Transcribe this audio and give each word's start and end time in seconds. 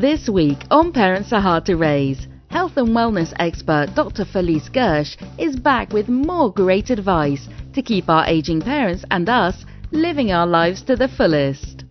This 0.00 0.28
week 0.28 0.58
on 0.70 0.92
Parents 0.92 1.32
Are 1.32 1.40
Hard 1.40 1.66
to 1.66 1.74
Raise, 1.74 2.28
health 2.50 2.76
and 2.76 2.90
wellness 2.90 3.32
expert 3.40 3.96
Dr. 3.96 4.24
Felice 4.24 4.68
Gersh 4.68 5.16
is 5.38 5.56
back 5.56 5.92
with 5.92 6.08
more 6.08 6.52
great 6.52 6.90
advice 6.90 7.48
to 7.72 7.82
keep 7.82 8.08
our 8.08 8.24
aging 8.24 8.60
parents 8.60 9.04
and 9.10 9.28
us 9.28 9.64
living 9.90 10.30
our 10.30 10.46
lives 10.46 10.82
to 10.82 10.94
the 10.94 11.08
fullest. 11.08 11.82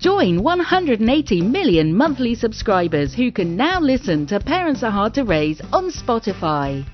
Join 0.00 0.42
180 0.42 1.42
million 1.42 1.96
monthly 1.96 2.34
subscribers 2.34 3.14
who 3.14 3.30
can 3.30 3.56
now 3.56 3.78
listen 3.78 4.26
to 4.26 4.40
Parents 4.40 4.82
Are 4.82 4.90
Hard 4.90 5.14
to 5.14 5.22
Raise 5.22 5.60
on 5.72 5.92
Spotify. 5.92 6.84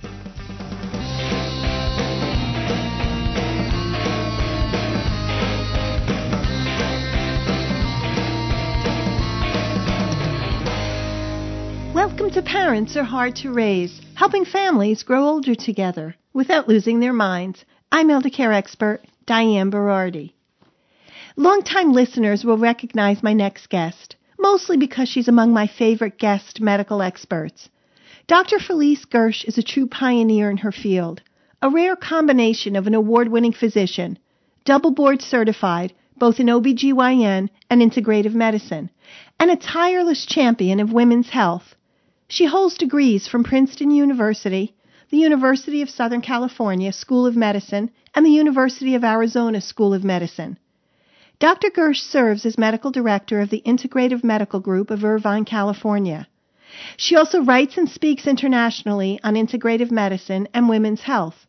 To 12.34 12.42
Parents 12.42 12.96
Are 12.96 13.04
Hard 13.04 13.36
to 13.36 13.52
Raise, 13.52 14.00
helping 14.16 14.44
families 14.44 15.04
grow 15.04 15.24
older 15.24 15.54
together 15.54 16.16
without 16.32 16.66
losing 16.66 16.98
their 16.98 17.12
minds. 17.12 17.64
I'm 17.92 18.10
elder 18.10 18.28
care 18.28 18.52
expert 18.52 19.02
Diane 19.24 19.70
Berardi. 19.70 20.32
Longtime 21.36 21.92
listeners 21.92 22.44
will 22.44 22.58
recognize 22.58 23.22
my 23.22 23.34
next 23.34 23.68
guest, 23.68 24.16
mostly 24.36 24.76
because 24.76 25.08
she's 25.08 25.28
among 25.28 25.52
my 25.52 25.68
favorite 25.68 26.18
guest 26.18 26.60
medical 26.60 27.02
experts. 27.02 27.68
Dr. 28.26 28.58
Felice 28.58 29.04
Gersh 29.04 29.44
is 29.44 29.56
a 29.56 29.62
true 29.62 29.86
pioneer 29.86 30.50
in 30.50 30.56
her 30.56 30.72
field, 30.72 31.22
a 31.62 31.70
rare 31.70 31.94
combination 31.94 32.74
of 32.74 32.88
an 32.88 32.94
award 32.94 33.28
winning 33.28 33.52
physician, 33.52 34.18
double 34.64 34.90
board 34.90 35.22
certified 35.22 35.92
both 36.16 36.40
in 36.40 36.46
OBGYN 36.46 37.48
and 37.70 37.80
integrative 37.80 38.34
medicine, 38.34 38.90
and 39.38 39.52
a 39.52 39.56
tireless 39.56 40.26
champion 40.26 40.80
of 40.80 40.92
women's 40.92 41.28
health. 41.28 41.76
She 42.34 42.46
holds 42.46 42.76
degrees 42.76 43.28
from 43.28 43.44
Princeton 43.44 43.92
University, 43.92 44.74
the 45.08 45.18
University 45.18 45.82
of 45.82 45.88
Southern 45.88 46.20
California 46.20 46.92
School 46.92 47.26
of 47.26 47.36
Medicine, 47.36 47.92
and 48.12 48.26
the 48.26 48.38
University 48.42 48.96
of 48.96 49.04
Arizona 49.04 49.60
School 49.60 49.94
of 49.94 50.02
Medicine. 50.02 50.58
Dr. 51.38 51.70
Gersh 51.70 52.00
serves 52.00 52.44
as 52.44 52.58
medical 52.58 52.90
director 52.90 53.40
of 53.40 53.50
the 53.50 53.62
Integrative 53.64 54.24
Medical 54.24 54.58
Group 54.58 54.90
of 54.90 55.04
Irvine, 55.04 55.44
California. 55.44 56.26
She 56.96 57.14
also 57.14 57.40
writes 57.40 57.78
and 57.78 57.88
speaks 57.88 58.26
internationally 58.26 59.20
on 59.22 59.34
integrative 59.34 59.92
medicine 59.92 60.48
and 60.52 60.68
women's 60.68 61.02
health. 61.02 61.46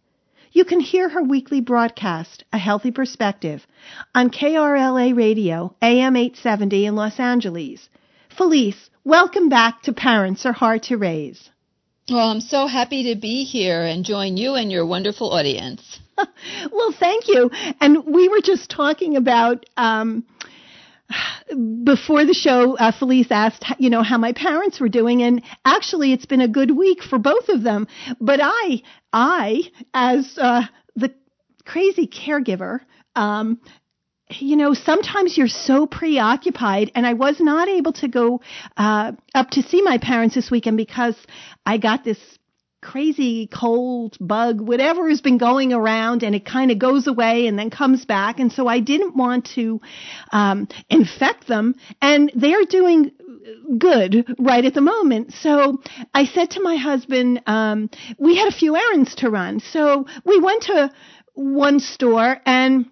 You 0.52 0.66
can 0.66 0.82
hear 0.82 1.10
her 1.10 1.24
weekly 1.24 1.62
broadcast, 1.62 2.44
A 2.54 2.60
Healthy 2.60 2.92
Perspective, 2.92 3.66
on 4.14 4.30
KRLA 4.30 5.18
Radio, 5.18 5.74
AM 5.82 6.16
870 6.16 6.86
in 6.86 6.96
Los 6.96 7.20
Angeles. 7.20 7.90
Felice, 8.38 8.90
welcome 9.06 9.48
back 9.48 9.84
to 9.84 9.94
Parents 9.94 10.46
Are 10.46 10.52
Hard 10.52 10.84
to 10.84 10.98
Raise. 10.98 11.50
Well, 12.10 12.32
I'm 12.32 12.42
so 12.42 12.68
happy 12.68 13.14
to 13.14 13.20
be 13.20 13.46
here 13.46 13.82
and 13.82 14.04
join 14.04 14.36
you 14.36 14.56
and 14.56 14.70
your 14.70 14.86
wonderful 14.86 15.32
audience. 15.32 16.02
well, 16.18 16.94
thank 17.00 17.30
you. 17.30 17.50
And 17.80 18.06
we 18.06 18.28
were 18.28 18.42
just 18.42 18.70
talking 18.70 19.16
about 19.16 19.66
um, 19.78 20.26
before 21.84 22.26
the 22.26 22.34
show. 22.34 22.76
Uh, 22.76 22.92
Felice 22.92 23.32
asked, 23.32 23.64
you 23.80 23.90
know, 23.90 24.04
how 24.04 24.18
my 24.18 24.34
parents 24.34 24.82
were 24.82 24.90
doing, 24.90 25.24
and 25.24 25.42
actually, 25.64 26.12
it's 26.12 26.26
been 26.26 26.42
a 26.42 26.48
good 26.50 26.72
week 26.72 27.04
for 27.04 27.18
both 27.18 27.48
of 27.48 27.64
them. 27.64 27.88
But 28.20 28.42
I, 28.44 28.82
I, 29.14 29.62
as 29.94 30.38
uh, 30.38 30.64
the 30.98 31.14
crazy 31.66 32.06
caregiver, 32.06 32.82
um, 33.16 33.62
you 34.40 34.56
know, 34.56 34.74
sometimes 34.74 35.38
you're 35.38 35.48
so 35.48 35.88
preoccupied, 35.88 36.92
and 36.96 37.06
I 37.06 37.14
was 37.14 37.40
not 37.40 37.68
able 37.68 37.94
to 37.94 38.08
go 38.08 38.42
uh, 38.78 39.14
up 39.34 39.50
to 39.52 39.62
see 39.62 39.82
my 39.82 39.98
parents 39.98 40.36
this 40.36 40.52
weekend 40.52 40.78
because 40.78 41.16
I 41.66 41.78
got 41.78 42.04
this 42.04 42.20
crazy 42.82 43.48
cold 43.48 44.16
bug, 44.20 44.62
whatever 44.62 45.10
has 45.10 45.20
been 45.20 45.40
going 45.40 45.74
around, 45.74 46.24
and 46.24 46.36
it 46.36 46.46
kind 46.46 46.70
of 46.72 46.78
goes 46.78 47.08
away 47.08 47.48
and 47.48 47.58
then 47.58 47.70
comes 47.70 48.06
back. 48.06 48.40
And 48.40 48.52
so 48.52 48.68
I 48.68 48.80
didn't 48.80 49.16
want 49.16 49.50
to 49.56 49.82
um, 50.32 50.68
infect 50.90 51.48
them, 51.48 51.76
and 52.02 52.32
they're 52.36 52.66
doing 52.66 53.12
good 53.78 54.36
right 54.40 54.66
at 54.66 54.74
the 54.74 54.82
moment. 54.82 55.34
So 55.34 55.82
I 56.14 56.26
said 56.26 56.52
to 56.52 56.62
my 56.62 56.76
husband, 56.76 57.42
um, 57.48 57.90
we 58.18 58.38
had 58.38 58.48
a 58.48 58.56
few 58.56 58.76
errands 58.76 59.16
to 59.16 59.30
run. 59.30 59.60
So 59.60 60.06
we 60.24 60.40
went 60.40 60.64
to 60.64 60.92
one 61.34 61.80
store 61.80 62.38
and 62.46 62.86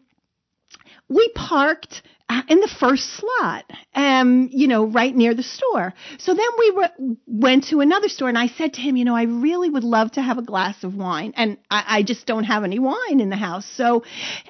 we 1.10 1.30
parked 1.36 2.02
in 2.48 2.60
the 2.60 2.68
first 2.80 3.10
slot, 3.14 3.66
um, 3.94 4.50
you 4.52 4.68
know, 4.68 4.86
right 4.86 5.16
near 5.16 5.34
the 5.34 5.44
store. 5.44 5.94
So 6.18 6.34
then 6.34 6.48
we 6.58 6.88
went 7.28 7.66
to 7.66 7.80
another 7.80 8.10
store, 8.10 8.30
and 8.30 8.38
I 8.38 8.48
said 8.48 8.74
to 8.74 8.82
him, 8.82 8.96
you 8.96 9.06
know, 9.06 9.16
I 9.16 9.24
really 9.24 9.70
would 9.70 9.84
love 9.84 10.12
to 10.14 10.22
have 10.22 10.38
a 10.38 10.42
glass 10.42 10.84
of 10.84 10.96
wine, 10.96 11.34
and 11.36 11.58
I, 11.70 11.84
I 11.88 12.04
just 12.04 12.26
don't 12.26 12.46
have 12.46 12.64
any 12.64 12.80
wine 12.80 13.20
in 13.20 13.30
the 13.30 13.36
house. 13.36 13.66
So 13.76 14.04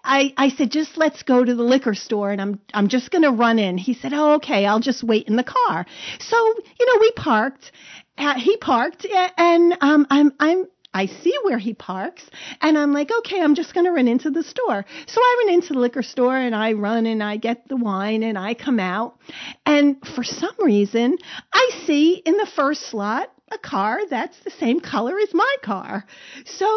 I, 0.04 0.34
I 0.38 0.50
said, 0.50 0.72
just 0.72 0.98
let's 0.98 1.24
go 1.24 1.44
to 1.44 1.56
the 1.56 1.64
liquor 1.64 1.94
store, 1.94 2.32
and 2.32 2.42
I'm, 2.42 2.60
I'm 2.74 2.88
just 2.88 3.12
going 3.12 3.24
to 3.24 3.32
run 3.32 3.60
in. 3.60 3.78
He 3.78 3.94
said, 3.94 4.14
oh, 4.14 4.36
okay, 4.36 4.66
I'll 4.66 4.80
just 4.80 5.04
wait 5.04 5.28
in 5.28 5.36
the 5.36 5.44
car. 5.44 5.86
So 6.20 6.38
you 6.80 6.86
know, 6.86 7.00
we 7.02 7.12
parked. 7.12 7.72
Uh, 8.16 8.36
he 8.36 8.58
parked, 8.58 9.08
and 9.38 9.76
um, 9.82 10.06
I'm, 10.10 10.34
I'm 10.40 10.66
I 10.94 11.08
see 11.08 11.34
where 11.44 11.58
he 11.58 11.74
parks 11.74 12.24
and 12.62 12.78
I'm 12.78 12.94
like, 12.94 13.10
okay, 13.20 13.42
I'm 13.42 13.56
just 13.56 13.74
going 13.74 13.86
to 13.86 13.92
run 13.92 14.08
into 14.08 14.30
the 14.30 14.44
store. 14.44 14.86
So 15.08 15.22
I 15.22 15.44
run 15.46 15.54
into 15.56 15.74
the 15.74 15.80
liquor 15.80 16.04
store 16.04 16.38
and 16.38 16.56
I 16.56 16.74
run 16.74 17.06
and 17.06 17.24
I 17.24 17.38
get 17.38 17.68
the 17.68 17.78
wine 17.78 18.24
and 18.24 18.38
I 18.38 18.54
come 18.54 18.80
out. 18.80 19.18
And 19.66 19.98
for 20.16 20.24
some 20.24 20.56
reason, 20.60 21.18
I 21.52 21.70
see 21.86 22.14
in 22.14 22.38
the 22.38 22.50
first 22.56 22.90
slot 22.90 23.32
a 23.52 23.58
car 23.58 24.00
that's 24.10 24.40
the 24.44 24.52
same 24.52 24.80
color 24.80 25.16
as 25.20 25.34
my 25.34 25.56
car. 25.64 26.06
So 26.46 26.68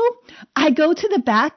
I 0.54 0.70
go 0.70 0.92
to 0.92 1.08
the 1.08 1.18
back, 1.18 1.54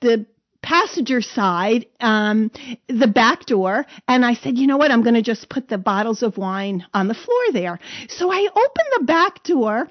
the 0.00 0.26
passenger 0.62 1.20
side, 1.20 1.86
um, 2.00 2.50
the 2.88 3.06
back 3.06 3.44
door, 3.44 3.84
and 4.08 4.24
I 4.24 4.34
said, 4.34 4.56
you 4.56 4.66
know 4.66 4.78
what? 4.78 4.90
I'm 4.90 5.02
going 5.02 5.14
to 5.14 5.22
just 5.22 5.50
put 5.50 5.68
the 5.68 5.76
bottles 5.76 6.22
of 6.22 6.38
wine 6.38 6.86
on 6.94 7.06
the 7.06 7.14
floor 7.14 7.52
there. 7.52 7.78
So 8.08 8.32
I 8.32 8.48
open 8.50 8.84
the 8.98 9.04
back 9.04 9.44
door 9.44 9.88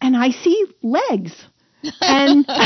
and 0.00 0.16
I 0.16 0.30
see 0.30 0.64
legs. 0.82 1.46
And 2.00 2.44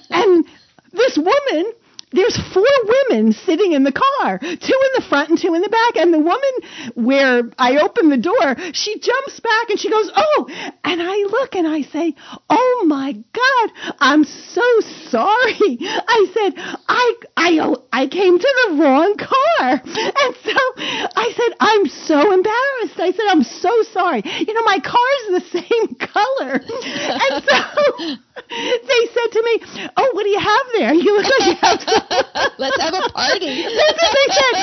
and 0.10 0.44
this 0.92 1.16
woman 1.16 1.72
there's 2.12 2.36
four 2.52 2.64
women 2.84 3.32
sitting 3.32 3.72
in 3.72 3.84
the 3.84 3.92
car, 3.92 4.38
two 4.38 4.46
in 4.46 4.92
the 4.94 5.04
front 5.08 5.30
and 5.30 5.38
two 5.38 5.54
in 5.54 5.62
the 5.62 5.68
back. 5.68 5.96
And 5.96 6.12
the 6.12 6.18
woman 6.18 6.52
where 6.94 7.42
I 7.58 7.78
open 7.78 8.10
the 8.10 8.16
door, 8.16 8.56
she 8.72 8.98
jumps 8.98 9.40
back 9.40 9.70
and 9.70 9.78
she 9.78 9.90
goes, 9.90 10.10
Oh, 10.14 10.48
and 10.84 11.02
I 11.02 11.16
look 11.30 11.54
and 11.54 11.66
I 11.66 11.82
say, 11.82 12.14
Oh 12.50 12.84
my 12.86 13.12
God, 13.12 13.70
I'm 13.98 14.24
so 14.24 14.62
sorry. 15.08 15.78
I 15.80 16.26
said, 16.34 16.52
I, 16.88 17.14
I, 17.36 17.74
I 17.92 18.06
came 18.06 18.38
to 18.38 18.66
the 18.68 18.82
wrong 18.82 19.16
car. 19.16 19.82
And 19.82 20.36
so 20.44 20.58
I 20.76 21.32
said, 21.36 21.56
I'm 21.60 21.86
so 21.86 22.32
embarrassed. 22.32 23.00
I 23.00 23.12
said, 23.12 23.26
I'm 23.28 23.42
so 23.42 23.82
sorry. 23.92 24.22
You 24.24 24.54
know, 24.54 24.62
my 24.64 24.78
car's 24.78 25.42
the 25.42 25.60
same 25.60 25.94
color. 26.12 26.60
And 26.62 27.44
so 27.44 28.16
they 28.48 29.02
said 29.12 29.28
to 29.32 29.42
me, 29.44 29.88
"Oh, 29.96 30.08
what 30.12 30.24
do 30.24 30.30
you 30.30 30.40
have 30.40 30.66
there? 30.78 30.94
You 31.02 31.16
look 31.16 31.26
like 31.38 31.48
you 31.48 31.56
have 31.60 31.80
some." 31.86 32.50
Let's 32.58 32.80
have 32.80 32.94
a 32.94 33.08
party. 33.12 33.64
That's 33.64 33.98
what 34.00 34.12
they 34.16 34.28
said. 34.32 34.54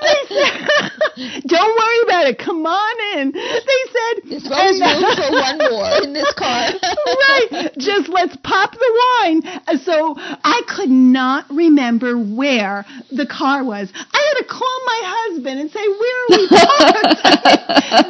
They 0.00 0.20
said, 0.32 1.42
"Don't 1.46 1.74
worry 1.76 2.00
about 2.04 2.26
it. 2.28 2.38
Come 2.38 2.64
on 2.64 3.18
in." 3.18 3.32
They 3.32 3.82
said, 3.92 4.14
"There's 4.30 4.48
always 4.50 4.80
room 4.80 5.16
for 5.16 5.30
one 5.32 5.58
more 5.58 5.92
in 6.04 6.12
this 6.12 6.32
car." 6.34 6.70
right. 6.72 7.72
Just 7.76 8.08
let's 8.08 8.36
pop 8.42 8.72
the 8.72 8.92
wine. 9.22 9.42
Uh, 9.66 9.76
so 9.78 10.14
I 10.16 10.62
could 10.68 10.90
not 10.90 11.46
remember 11.50 12.16
where 12.16 12.86
the 13.10 13.26
car 13.26 13.64
was. 13.64 13.90
I 13.94 14.32
had 14.32 14.42
to 14.42 14.48
call 14.48 14.76
my 14.86 15.00
husband 15.04 15.60
and 15.60 15.70
say, 15.70 15.84
"Where 15.84 16.18
are 16.22 16.30
we 16.30 16.48
parked?" 16.48 17.22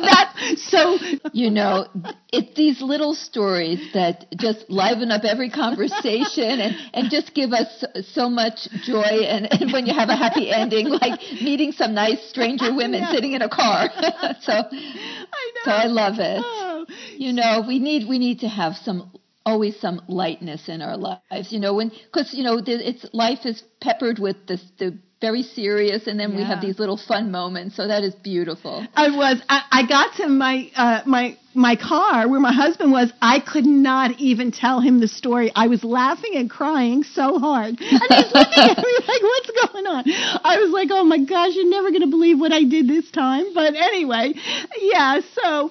that 0.04 0.34
so 0.56 0.98
you 1.32 1.50
know, 1.50 1.86
it's 2.32 2.54
these 2.56 2.80
little 2.80 3.14
stories 3.14 3.80
that 3.94 4.26
just 4.36 4.64
liven 4.68 5.07
up 5.10 5.24
every 5.24 5.50
conversation 5.50 6.60
and 6.60 6.76
and 6.94 7.10
just 7.10 7.34
give 7.34 7.52
us 7.52 7.84
so 8.12 8.28
much 8.28 8.68
joy. 8.84 9.02
And, 9.02 9.48
and 9.52 9.72
when 9.72 9.86
you 9.86 9.94
have 9.94 10.08
a 10.08 10.16
happy 10.16 10.50
ending, 10.50 10.88
like 10.88 11.20
meeting 11.42 11.72
some 11.72 11.94
nice 11.94 12.28
stranger 12.28 12.74
women 12.74 13.06
sitting 13.10 13.32
in 13.32 13.42
a 13.42 13.48
car. 13.48 13.88
so 14.40 14.52
I 14.52 14.62
know. 14.62 15.62
so 15.64 15.70
I 15.70 15.86
love 15.86 16.14
it. 16.18 16.42
Oh. 16.44 16.86
You 17.16 17.32
know, 17.32 17.64
we 17.66 17.78
need 17.78 18.08
we 18.08 18.18
need 18.18 18.40
to 18.40 18.48
have 18.48 18.74
some 18.76 19.12
always 19.44 19.78
some 19.80 20.02
lightness 20.08 20.68
in 20.68 20.82
our 20.82 20.96
lives. 20.96 21.52
You 21.52 21.60
know, 21.60 21.74
when 21.74 21.90
because 21.90 22.34
you 22.34 22.44
know 22.44 22.60
it's 22.64 23.06
life 23.12 23.44
is 23.44 23.62
peppered 23.80 24.18
with 24.18 24.46
this 24.46 24.62
the 24.78 24.98
very 25.20 25.42
serious 25.42 26.06
and 26.06 26.18
then 26.18 26.30
yeah. 26.30 26.36
we 26.36 26.44
have 26.44 26.60
these 26.60 26.78
little 26.78 26.96
fun 26.96 27.30
moments 27.30 27.74
so 27.74 27.88
that 27.88 28.04
is 28.04 28.14
beautiful 28.14 28.86
i 28.94 29.08
was 29.08 29.42
i, 29.48 29.62
I 29.72 29.86
got 29.88 30.14
to 30.18 30.28
my 30.28 30.70
uh 30.76 31.00
my 31.06 31.36
my 31.58 31.76
car 31.76 32.28
where 32.28 32.40
my 32.40 32.52
husband 32.52 32.92
was 32.92 33.12
i 33.20 33.40
could 33.40 33.66
not 33.66 34.18
even 34.20 34.52
tell 34.52 34.80
him 34.80 35.00
the 35.00 35.08
story. 35.08 35.50
I 35.54 35.66
was 35.66 35.82
laughing 35.82 36.32
and 36.36 36.48
crying 36.48 37.02
so 37.02 37.38
hard. 37.38 37.70
And 37.70 37.78
he's 37.78 38.32
looking 38.32 38.62
at 38.62 38.78
me 38.78 38.92
like 39.08 39.22
what's 39.22 39.50
going 39.72 39.86
on? 39.86 40.04
I 40.44 40.58
was 40.58 40.70
like 40.70 40.88
oh 40.92 41.04
my 41.04 41.18
gosh 41.18 41.54
you're 41.54 41.68
never 41.68 41.90
going 41.90 42.02
to 42.02 42.08
believe 42.08 42.38
what 42.38 42.52
i 42.52 42.62
did 42.62 42.86
this 42.88 43.10
time. 43.10 43.52
But 43.54 43.74
anyway 43.74 44.34
yeah 44.80 45.20
so 45.34 45.70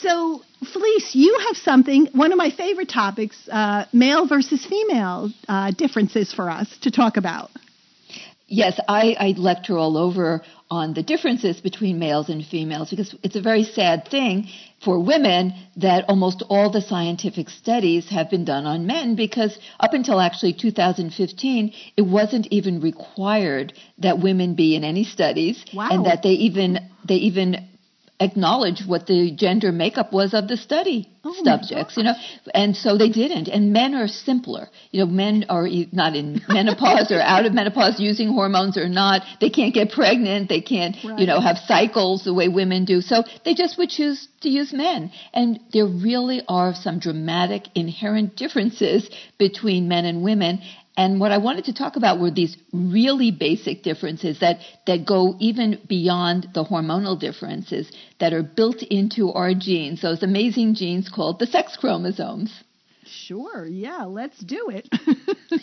so 0.00 0.42
Felice, 0.72 1.16
you 1.16 1.36
have 1.48 1.56
something, 1.56 2.06
one 2.12 2.30
of 2.30 2.38
my 2.38 2.50
favorite 2.50 2.88
topics, 2.88 3.36
uh, 3.50 3.84
male 3.92 4.28
versus 4.28 4.64
female 4.64 5.32
uh, 5.48 5.72
differences 5.72 6.32
for 6.32 6.48
us 6.48 6.68
to 6.82 6.92
talk 6.92 7.16
about 7.16 7.50
yes, 8.52 8.78
I, 8.86 9.16
I 9.18 9.34
lecture 9.36 9.78
all 9.78 9.96
over 9.96 10.42
on 10.70 10.94
the 10.94 11.02
differences 11.02 11.60
between 11.60 11.98
males 11.98 12.28
and 12.28 12.44
females 12.44 12.90
because 12.90 13.14
it's 13.22 13.36
a 13.36 13.40
very 13.40 13.64
sad 13.64 14.08
thing 14.08 14.48
for 14.84 15.02
women 15.02 15.54
that 15.76 16.04
almost 16.08 16.42
all 16.48 16.70
the 16.70 16.80
scientific 16.80 17.48
studies 17.48 18.08
have 18.10 18.30
been 18.30 18.44
done 18.44 18.66
on 18.66 18.86
men 18.86 19.14
because 19.16 19.58
up 19.80 19.94
until 19.94 20.20
actually 20.20 20.52
2015 20.52 21.72
it 21.96 22.02
wasn't 22.02 22.46
even 22.50 22.80
required 22.80 23.72
that 23.98 24.18
women 24.18 24.54
be 24.54 24.76
in 24.76 24.84
any 24.84 25.04
studies 25.04 25.64
wow. 25.74 25.88
and 25.90 26.06
that 26.06 26.22
they 26.22 26.30
even 26.30 26.78
they 27.06 27.16
even 27.16 27.68
acknowledge 28.24 28.84
what 28.86 29.06
the 29.06 29.30
gender 29.32 29.72
makeup 29.72 30.12
was 30.12 30.34
of 30.34 30.48
the 30.48 30.56
study 30.56 31.08
oh 31.24 31.34
subjects, 31.44 31.96
you 31.96 32.02
know, 32.02 32.14
and 32.54 32.76
so 32.76 32.98
they 32.98 33.08
didn't. 33.08 33.48
And 33.48 33.72
men 33.72 33.94
are 33.94 34.08
simpler. 34.08 34.68
You 34.90 35.00
know, 35.00 35.10
men 35.10 35.44
are 35.48 35.66
not 35.92 36.16
in 36.16 36.42
menopause 36.48 37.10
or 37.10 37.20
out 37.20 37.46
of 37.46 37.52
menopause 37.52 38.00
using 38.00 38.28
hormones 38.28 38.76
or 38.76 38.88
not. 38.88 39.22
They 39.40 39.50
can't 39.50 39.74
get 39.74 39.92
pregnant. 39.92 40.48
They 40.48 40.60
can't, 40.60 40.96
right. 41.04 41.18
you 41.18 41.26
know, 41.26 41.40
have 41.40 41.58
cycles 41.58 42.24
the 42.24 42.34
way 42.34 42.48
women 42.48 42.84
do. 42.84 43.00
So 43.00 43.24
they 43.44 43.54
just 43.54 43.78
would 43.78 43.90
choose 43.90 44.28
to 44.42 44.48
use 44.48 44.72
men. 44.72 45.12
And 45.32 45.60
there 45.72 45.86
really 45.86 46.42
are 46.48 46.74
some 46.74 46.98
dramatic 46.98 47.64
inherent 47.74 48.36
differences 48.36 49.08
between 49.38 49.88
men 49.88 50.04
and 50.04 50.22
women. 50.22 50.60
And 50.96 51.20
what 51.20 51.32
I 51.32 51.38
wanted 51.38 51.64
to 51.66 51.72
talk 51.72 51.96
about 51.96 52.20
were 52.20 52.30
these 52.30 52.56
really 52.72 53.30
basic 53.30 53.82
differences 53.82 54.40
that, 54.40 54.58
that 54.86 55.06
go 55.06 55.36
even 55.40 55.80
beyond 55.88 56.48
the 56.52 56.64
hormonal 56.64 57.18
differences 57.18 57.90
that 58.20 58.34
are 58.34 58.42
built 58.42 58.82
into 58.82 59.32
our 59.32 59.54
genes, 59.54 60.02
those 60.02 60.22
amazing 60.22 60.74
genes 60.74 61.08
called 61.08 61.38
the 61.38 61.46
sex 61.46 61.76
chromosomes. 61.78 62.52
Sure, 63.06 63.66
yeah, 63.66 64.04
let's 64.04 64.38
do 64.38 64.70
it. 64.70 64.88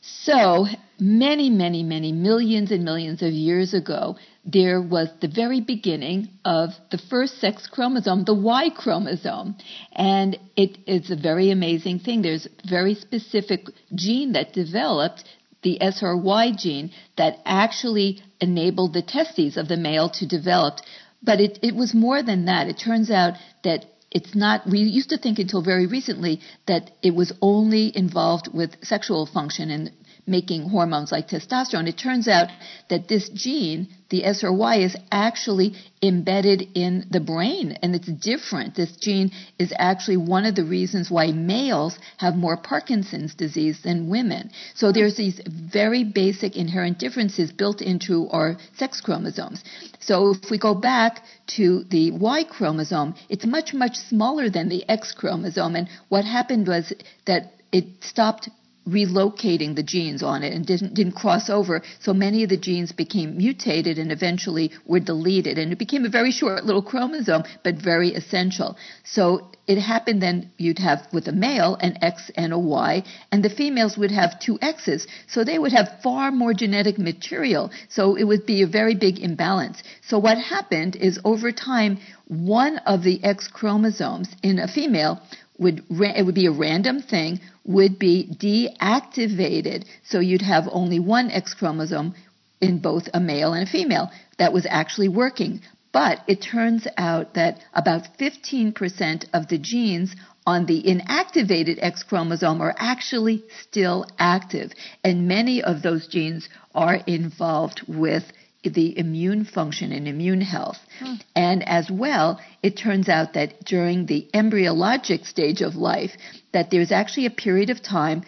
so, 0.00 0.66
many, 0.98 1.50
many, 1.50 1.84
many 1.84 2.10
millions 2.10 2.72
and 2.72 2.84
millions 2.84 3.22
of 3.22 3.32
years 3.32 3.74
ago, 3.74 4.16
there 4.44 4.80
was 4.80 5.08
the 5.20 5.28
very 5.28 5.60
beginning 5.60 6.28
of 6.44 6.70
the 6.90 6.98
first 6.98 7.40
sex 7.40 7.66
chromosome, 7.66 8.24
the 8.24 8.34
Y 8.34 8.68
chromosome. 8.76 9.56
And 9.92 10.38
it 10.56 10.78
is 10.86 11.10
a 11.10 11.16
very 11.16 11.50
amazing 11.50 12.00
thing. 12.00 12.22
There's 12.22 12.46
a 12.46 12.68
very 12.68 12.94
specific 12.94 13.66
gene 13.94 14.32
that 14.32 14.52
developed, 14.52 15.24
the 15.62 15.78
SRY 15.80 16.52
gene, 16.58 16.90
that 17.16 17.38
actually 17.46 18.22
enabled 18.40 18.92
the 18.92 19.02
testes 19.02 19.56
of 19.56 19.68
the 19.68 19.78
male 19.78 20.10
to 20.10 20.26
develop. 20.26 20.78
But 21.22 21.40
it, 21.40 21.58
it 21.62 21.74
was 21.74 21.94
more 21.94 22.22
than 22.22 22.44
that. 22.44 22.68
It 22.68 22.74
turns 22.74 23.10
out 23.10 23.34
that 23.62 23.86
it's 24.10 24.34
not, 24.34 24.68
we 24.70 24.80
used 24.80 25.08
to 25.08 25.18
think 25.18 25.38
until 25.38 25.62
very 25.62 25.86
recently 25.86 26.40
that 26.66 26.90
it 27.02 27.14
was 27.14 27.32
only 27.40 27.96
involved 27.96 28.48
with 28.52 28.84
sexual 28.84 29.26
function 29.26 29.70
and 29.70 29.90
making 30.26 30.68
hormones 30.68 31.12
like 31.12 31.28
testosterone. 31.28 31.88
It 31.88 31.98
turns 31.98 32.28
out 32.28 32.48
that 32.88 33.08
this 33.08 33.28
gene, 33.28 33.88
the 34.10 34.22
SRY, 34.22 34.84
is 34.84 34.96
actually 35.10 35.74
embedded 36.02 36.68
in 36.74 37.06
the 37.10 37.20
brain 37.20 37.78
and 37.82 37.94
it's 37.94 38.06
different. 38.06 38.74
This 38.74 38.96
gene 38.96 39.30
is 39.58 39.72
actually 39.78 40.16
one 40.16 40.44
of 40.44 40.54
the 40.54 40.64
reasons 40.64 41.10
why 41.10 41.32
males 41.32 41.98
have 42.18 42.36
more 42.36 42.56
Parkinson's 42.56 43.34
disease 43.34 43.80
than 43.82 44.08
women. 44.08 44.50
So 44.74 44.92
there's 44.92 45.16
these 45.16 45.40
very 45.46 46.04
basic 46.04 46.56
inherent 46.56 46.98
differences 46.98 47.52
built 47.52 47.80
into 47.80 48.28
our 48.30 48.56
sex 48.76 49.00
chromosomes. 49.00 49.62
So 50.00 50.30
if 50.30 50.50
we 50.50 50.58
go 50.58 50.74
back 50.74 51.22
to 51.56 51.84
the 51.84 52.10
Y 52.12 52.44
chromosome, 52.44 53.14
it's 53.28 53.46
much, 53.46 53.74
much 53.74 53.96
smaller 53.96 54.50
than 54.50 54.68
the 54.68 54.88
X 54.88 55.12
chromosome. 55.12 55.76
And 55.76 55.88
what 56.08 56.24
happened 56.24 56.66
was 56.66 56.92
that 57.26 57.54
it 57.72 57.86
stopped 58.02 58.48
relocating 58.88 59.74
the 59.74 59.82
genes 59.82 60.22
on 60.22 60.42
it 60.42 60.52
and 60.52 60.66
didn't 60.66 60.94
didn't 60.94 61.12
cross 61.12 61.48
over. 61.48 61.82
So 62.00 62.12
many 62.12 62.42
of 62.42 62.50
the 62.50 62.56
genes 62.56 62.92
became 62.92 63.38
mutated 63.38 63.98
and 63.98 64.12
eventually 64.12 64.72
were 64.86 65.00
deleted. 65.00 65.58
And 65.58 65.72
it 65.72 65.78
became 65.78 66.04
a 66.04 66.10
very 66.10 66.30
short 66.30 66.64
little 66.64 66.82
chromosome 66.82 67.44
but 67.62 67.76
very 67.76 68.14
essential. 68.14 68.76
So 69.04 69.50
it 69.66 69.78
happened 69.78 70.20
then 70.22 70.50
you'd 70.58 70.78
have 70.78 71.06
with 71.12 71.26
a 71.28 71.32
male 71.32 71.76
an 71.80 71.96
X 72.02 72.30
and 72.36 72.52
a 72.52 72.58
Y 72.58 73.02
and 73.32 73.42
the 73.42 73.48
females 73.48 73.96
would 73.96 74.10
have 74.10 74.38
two 74.38 74.58
X's. 74.60 75.06
So 75.26 75.44
they 75.44 75.58
would 75.58 75.72
have 75.72 76.00
far 76.02 76.30
more 76.30 76.52
genetic 76.52 76.98
material. 76.98 77.70
So 77.88 78.16
it 78.16 78.24
would 78.24 78.44
be 78.44 78.62
a 78.62 78.66
very 78.66 78.94
big 78.94 79.18
imbalance. 79.18 79.82
So 80.02 80.18
what 80.18 80.38
happened 80.38 80.96
is 80.96 81.18
over 81.24 81.52
time 81.52 81.98
one 82.28 82.78
of 82.78 83.02
the 83.02 83.22
X 83.24 83.48
chromosomes 83.48 84.28
in 84.42 84.58
a 84.58 84.68
female 84.68 85.20
would 85.58 85.84
it 85.90 86.26
would 86.26 86.34
be 86.34 86.46
a 86.46 86.52
random 86.52 87.00
thing 87.00 87.40
would 87.64 87.98
be 87.98 88.28
deactivated. 88.38 89.84
So 90.04 90.20
you'd 90.20 90.42
have 90.42 90.68
only 90.70 90.98
one 90.98 91.30
X 91.30 91.54
chromosome 91.54 92.14
in 92.60 92.78
both 92.78 93.08
a 93.14 93.20
male 93.20 93.52
and 93.52 93.68
a 93.68 93.70
female 93.70 94.10
that 94.38 94.52
was 94.52 94.66
actually 94.68 95.08
working. 95.08 95.60
But 95.92 96.20
it 96.26 96.42
turns 96.42 96.88
out 96.96 97.34
that 97.34 97.60
about 97.72 98.18
15% 98.18 99.26
of 99.32 99.48
the 99.48 99.58
genes 99.58 100.14
on 100.46 100.66
the 100.66 100.82
inactivated 100.82 101.78
X 101.80 102.02
chromosome 102.02 102.60
are 102.60 102.74
actually 102.76 103.44
still 103.62 104.04
active. 104.18 104.72
And 105.04 105.28
many 105.28 105.62
of 105.62 105.82
those 105.82 106.08
genes 106.08 106.48
are 106.74 106.96
involved 107.06 107.82
with 107.86 108.24
the 108.64 108.98
immune 108.98 109.44
function 109.44 109.92
and 109.92 110.08
immune 110.08 110.40
health. 110.40 110.78
Hmm. 110.98 111.14
And 111.34 111.68
as 111.68 111.90
well, 111.90 112.40
it 112.62 112.76
turns 112.76 113.08
out 113.08 113.34
that 113.34 113.64
during 113.64 114.06
the 114.06 114.28
embryologic 114.34 115.26
stage 115.26 115.60
of 115.60 115.74
life, 115.74 116.12
that 116.52 116.70
there's 116.70 116.92
actually 116.92 117.26
a 117.26 117.30
period 117.30 117.70
of 117.70 117.82
time 117.82 118.24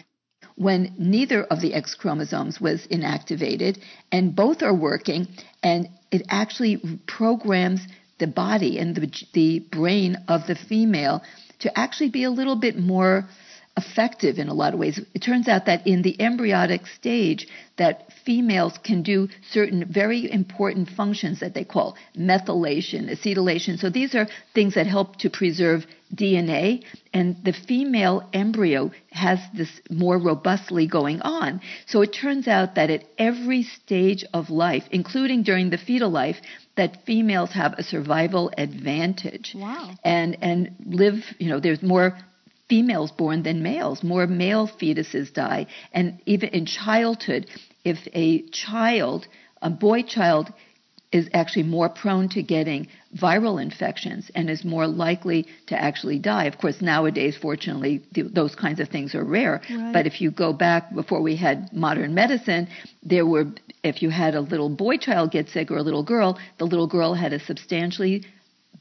when 0.55 0.93
neither 0.97 1.43
of 1.43 1.61
the 1.61 1.73
X 1.73 1.93
chromosomes 1.93 2.59
was 2.59 2.87
inactivated 2.87 3.79
and 4.11 4.35
both 4.35 4.63
are 4.63 4.73
working 4.73 5.27
and 5.61 5.87
it 6.11 6.23
actually 6.29 6.81
programs 7.07 7.81
the 8.19 8.27
body 8.27 8.79
and 8.79 8.95
the, 8.95 9.11
the 9.33 9.59
brain 9.71 10.17
of 10.27 10.47
the 10.47 10.55
female 10.55 11.21
to 11.59 11.79
actually 11.79 12.09
be 12.09 12.23
a 12.23 12.31
little 12.31 12.55
bit 12.55 12.77
more 12.77 13.27
effective 13.77 14.39
in 14.39 14.49
a 14.49 14.53
lot 14.53 14.73
of 14.73 14.79
ways. 14.79 14.99
It 15.13 15.19
turns 15.19 15.47
out 15.47 15.67
that 15.67 15.85
in 15.85 16.01
the 16.01 16.19
embryonic 16.19 16.87
stage, 16.87 17.47
that 17.77 18.11
females 18.25 18.77
can 18.83 19.03
do 19.03 19.29
certain 19.51 19.85
very 19.85 20.29
important 20.31 20.89
functions 20.89 21.39
that 21.39 21.53
they 21.53 21.63
call 21.63 21.95
methylation, 22.17 23.09
acetylation. 23.09 23.77
So 23.77 23.89
these 23.89 24.15
are 24.15 24.27
things 24.53 24.73
that 24.73 24.87
help 24.87 25.17
to 25.17 25.29
preserve 25.29 25.85
DNA, 26.13 26.83
and 27.13 27.35
the 27.43 27.53
female 27.53 28.27
embryo 28.33 28.91
has 29.11 29.39
this 29.53 29.69
more 29.89 30.17
robustly 30.17 30.87
going 30.87 31.21
on. 31.21 31.61
So 31.85 32.01
it 32.01 32.07
turns 32.07 32.47
out 32.47 32.75
that 32.75 32.89
at 32.89 33.03
every 33.17 33.63
stage 33.63 34.25
of 34.33 34.49
life, 34.49 34.83
including 34.91 35.43
during 35.43 35.69
the 35.69 35.77
fetal 35.77 36.09
life, 36.09 36.37
that 36.77 37.05
females 37.05 37.51
have 37.51 37.73
a 37.73 37.83
survival 37.83 38.51
advantage. 38.57 39.53
Wow. 39.55 39.95
And 40.03 40.37
and 40.41 40.75
live, 40.85 41.23
you 41.39 41.49
know, 41.49 41.59
there's 41.59 41.81
more 41.81 42.17
females 42.69 43.11
born 43.11 43.43
than 43.43 43.63
males. 43.63 44.03
More 44.03 44.27
male 44.27 44.67
fetuses 44.67 45.33
die. 45.33 45.67
And 45.93 46.19
even 46.25 46.49
in 46.49 46.65
childhood, 46.65 47.47
if 47.83 47.97
a 48.13 48.47
child, 48.49 49.27
a 49.61 49.69
boy 49.69 50.03
child, 50.03 50.51
is 51.11 51.29
actually 51.33 51.63
more 51.63 51.87
prone 51.87 52.27
to 52.27 52.43
getting 52.43 52.87
viral 53.15 53.61
infections 53.61 54.29
and 54.35 54.49
is 54.49 54.65
more 54.65 54.85
likely 54.87 55.47
to 55.67 55.81
actually 55.81 56.19
die. 56.19 56.45
Of 56.45 56.57
course, 56.57 56.81
nowadays, 56.81 57.37
fortunately, 57.41 58.03
th- 58.13 58.27
those 58.33 58.55
kinds 58.55 58.81
of 58.81 58.89
things 58.89 59.15
are 59.15 59.23
rare. 59.23 59.61
Right. 59.69 59.93
But 59.93 60.05
if 60.05 60.19
you 60.19 60.31
go 60.31 60.51
back 60.51 60.93
before 60.93 61.21
we 61.21 61.37
had 61.37 61.71
modern 61.71 62.13
medicine, 62.13 62.67
there 63.03 63.25
were, 63.25 63.45
if 63.83 64.01
you 64.01 64.09
had 64.09 64.35
a 64.35 64.41
little 64.41 64.69
boy 64.69 64.97
child 64.97 65.31
get 65.31 65.47
sick 65.47 65.71
or 65.71 65.77
a 65.77 65.81
little 65.81 66.03
girl, 66.03 66.37
the 66.57 66.65
little 66.65 66.87
girl 66.87 67.13
had 67.13 67.31
a 67.31 67.39
substantially 67.39 68.25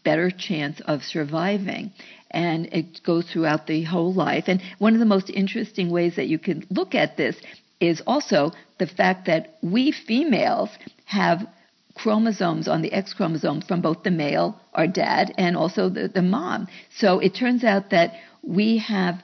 better 0.04 0.30
chance 0.30 0.80
of 0.86 1.02
surviving. 1.02 1.92
And 2.36 2.58
it 2.80 2.88
goes 3.10 3.24
throughout 3.30 3.62
the 3.66 3.80
whole 3.92 4.12
life. 4.26 4.44
And 4.46 4.60
one 4.78 4.92
of 4.96 5.00
the 5.00 5.12
most 5.16 5.28
interesting 5.30 5.88
ways 5.96 6.12
that 6.18 6.28
you 6.32 6.38
can 6.38 6.58
look 6.78 6.92
at 6.94 7.16
this 7.16 7.36
is 7.80 8.02
also 8.06 8.40
the 8.78 8.86
fact 8.98 9.20
that 9.30 9.42
we 9.62 9.82
females 10.10 10.70
have 11.06 11.38
chromosomes 11.94 12.68
on 12.68 12.82
the 12.82 12.92
X 12.92 13.14
chromosome 13.14 13.62
from 13.62 13.80
both 13.80 14.02
the 14.02 14.10
male, 14.10 14.48
our 14.74 14.86
dad, 14.86 15.32
and 15.38 15.56
also 15.56 15.88
the, 15.88 16.08
the 16.08 16.22
mom. 16.22 16.68
So 17.02 17.20
it 17.20 17.32
turns 17.34 17.64
out 17.64 17.84
that 17.90 18.08
we 18.42 18.78
have 18.96 19.14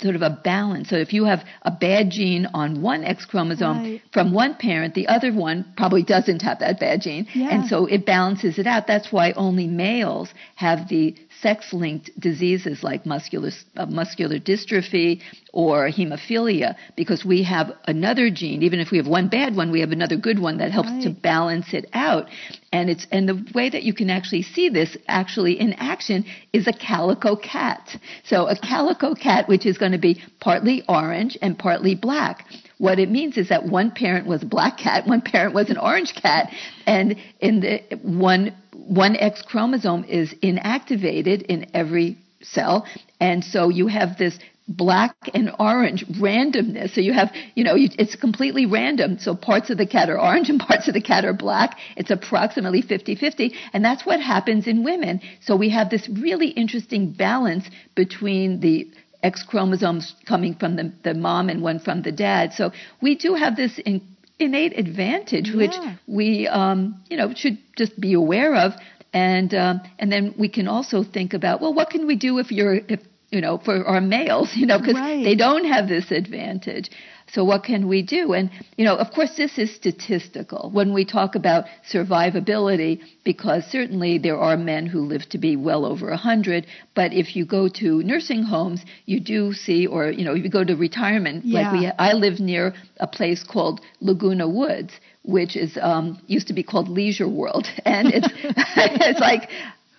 sort 0.00 0.14
of 0.14 0.22
a 0.22 0.30
balance. 0.30 0.88
So 0.88 0.96
if 0.96 1.12
you 1.12 1.24
have 1.24 1.42
a 1.62 1.70
bad 1.70 2.10
gene 2.10 2.46
on 2.54 2.80
one 2.82 3.02
X 3.04 3.26
chromosome 3.26 3.78
Right. 3.78 4.02
from 4.12 4.32
one 4.32 4.54
parent, 4.54 4.94
the 4.94 5.08
other 5.08 5.32
one 5.32 5.58
probably 5.76 6.02
doesn't 6.02 6.42
have 6.42 6.60
that 6.60 6.80
bad 6.80 7.02
gene. 7.02 7.26
Yeah. 7.34 7.48
And 7.52 7.68
so 7.68 7.86
it 7.86 8.06
balances 8.06 8.58
it 8.58 8.66
out. 8.66 8.86
That's 8.86 9.12
why 9.12 9.32
only 9.32 9.66
males 9.66 10.28
have 10.54 10.88
the 10.88 11.14
sex-linked 11.42 12.10
diseases 12.18 12.82
like 12.82 13.06
muscular 13.06 13.50
uh, 13.76 13.86
muscular 13.86 14.38
dystrophy 14.38 15.20
or 15.52 15.88
hemophilia 15.90 16.76
because 16.96 17.24
we 17.24 17.42
have 17.42 17.72
another 17.86 18.30
gene. 18.30 18.62
Even 18.62 18.80
if 18.80 18.90
we 18.90 18.98
have 18.98 19.06
one 19.06 19.28
bad 19.28 19.56
one, 19.56 19.70
we 19.70 19.80
have 19.80 19.90
another 19.90 20.16
good 20.16 20.38
one 20.38 20.58
that 20.58 20.70
helps 20.70 20.90
to 21.04 21.10
balance 21.10 21.72
it 21.72 21.88
out. 21.92 22.26
And 22.72 22.88
it's 22.88 23.06
and 23.10 23.28
the 23.28 23.44
way 23.54 23.68
that 23.70 23.82
you 23.82 23.94
can 23.94 24.10
actually 24.10 24.42
see 24.42 24.68
this 24.68 24.96
actually 25.08 25.58
in 25.58 25.72
action 25.74 26.24
is 26.52 26.66
a 26.66 26.72
calico 26.72 27.36
cat. 27.36 27.96
So 28.24 28.46
a 28.46 28.56
calico 28.56 29.14
cat, 29.14 29.48
which 29.48 29.66
is 29.66 29.78
going 29.78 29.92
to 29.92 29.98
be 29.98 30.22
partly 30.40 30.84
orange 30.88 31.36
and 31.42 31.58
partly 31.58 31.94
black. 31.94 32.46
What 32.78 32.98
it 32.98 33.10
means 33.10 33.36
is 33.36 33.50
that 33.50 33.66
one 33.66 33.90
parent 33.90 34.26
was 34.26 34.42
a 34.42 34.46
black 34.46 34.78
cat, 34.78 35.06
one 35.06 35.20
parent 35.20 35.54
was 35.54 35.70
an 35.70 35.78
orange 35.78 36.14
cat, 36.14 36.52
and 36.86 37.16
in 37.40 37.60
the 37.60 37.82
one 38.02 38.54
one 38.88 39.16
X 39.16 39.42
chromosome 39.42 40.04
is 40.04 40.34
inactivated 40.42 41.42
in 41.42 41.70
every 41.74 42.18
cell, 42.42 42.86
and 43.20 43.44
so 43.44 43.68
you 43.68 43.86
have 43.86 44.16
this 44.18 44.38
black 44.70 45.16
and 45.34 45.50
orange 45.58 46.06
randomness. 46.06 46.94
So 46.94 47.00
you 47.00 47.12
have, 47.12 47.32
you 47.54 47.64
know, 47.64 47.74
you, 47.74 47.88
it's 47.98 48.14
completely 48.14 48.66
random. 48.66 49.18
So 49.18 49.34
parts 49.34 49.68
of 49.70 49.78
the 49.78 49.86
cat 49.86 50.08
are 50.08 50.18
orange 50.18 50.48
and 50.48 50.60
parts 50.68 50.86
of 50.86 50.94
the 50.94 51.02
cat 51.02 51.24
are 51.24 51.32
black. 51.32 51.76
It's 51.96 52.10
approximately 52.10 52.82
50-50. 52.82 53.52
And 53.72 53.84
that's 53.84 54.06
what 54.06 54.20
happens 54.20 54.68
in 54.68 54.84
women. 54.84 55.20
So 55.40 55.56
we 55.56 55.70
have 55.70 55.90
this 55.90 56.08
really 56.08 56.48
interesting 56.48 57.12
balance 57.12 57.68
between 57.96 58.60
the 58.60 58.88
X 59.22 59.42
chromosomes 59.42 60.14
coming 60.26 60.54
from 60.54 60.76
the, 60.76 60.92
the 61.02 61.14
mom 61.14 61.48
and 61.48 61.62
one 61.62 61.80
from 61.80 62.02
the 62.02 62.12
dad. 62.12 62.52
So 62.54 62.70
we 63.02 63.16
do 63.16 63.34
have 63.34 63.56
this 63.56 63.78
in, 63.78 64.00
innate 64.40 64.78
advantage, 64.78 65.52
which 65.52 65.72
Yeah. 65.74 65.94
we, 66.06 66.48
um, 66.48 67.00
you 67.10 67.16
know, 67.16 67.32
should 67.34 67.58
just 67.76 67.98
be 68.00 68.12
aware 68.14 68.54
of. 68.56 68.72
And 69.12 69.52
um, 69.54 69.80
and 69.98 70.10
then 70.12 70.34
we 70.38 70.48
can 70.48 70.68
also 70.68 71.02
think 71.02 71.34
about, 71.34 71.60
well, 71.60 71.74
what 71.74 71.90
can 71.90 72.06
we 72.06 72.16
do 72.16 72.38
if 72.38 72.52
you're 72.52 72.76
if 72.88 73.00
you 73.30 73.40
know 73.40 73.58
for 73.58 73.84
our 73.86 74.00
males, 74.00 74.56
you 74.56 74.66
know, 74.66 74.78
because 74.78 74.94
Right. 74.94 75.24
they 75.24 75.34
don't 75.34 75.64
have 75.64 75.88
this 75.88 76.10
advantage. 76.10 76.90
So 77.32 77.44
what 77.44 77.64
can 77.64 77.88
we 77.88 78.02
do? 78.02 78.32
And 78.32 78.50
you 78.76 78.84
know, 78.84 78.96
of 78.96 79.12
course, 79.12 79.36
this 79.36 79.58
is 79.58 79.74
statistical 79.74 80.70
when 80.72 80.92
we 80.92 81.04
talk 81.04 81.34
about 81.34 81.64
survivability, 81.92 83.00
because 83.24 83.64
certainly 83.66 84.18
there 84.18 84.38
are 84.38 84.56
men 84.56 84.86
who 84.86 85.00
live 85.00 85.28
to 85.30 85.38
be 85.38 85.56
well 85.56 85.84
over 85.84 86.10
a 86.10 86.16
hundred. 86.16 86.66
But 86.94 87.12
if 87.12 87.36
you 87.36 87.44
go 87.44 87.68
to 87.68 88.02
nursing 88.02 88.42
homes, 88.42 88.84
you 89.06 89.20
do 89.20 89.52
see, 89.52 89.86
or 89.86 90.10
you 90.10 90.24
know, 90.24 90.34
if 90.34 90.42
you 90.42 90.50
go 90.50 90.64
to 90.64 90.74
retirement, 90.74 91.44
like 91.46 91.72
we, 91.72 91.86
I 91.98 92.12
live 92.12 92.40
near 92.40 92.74
a 92.98 93.06
place 93.06 93.44
called 93.44 93.80
Laguna 94.00 94.48
Woods, 94.48 94.92
which 95.22 95.56
is 95.56 95.78
um, 95.80 96.20
used 96.26 96.48
to 96.48 96.54
be 96.54 96.62
called 96.62 96.88
Leisure 96.88 97.28
World, 97.28 97.66
and 97.84 98.08
it's 98.08 98.28
it's 98.76 99.20
like. 99.20 99.48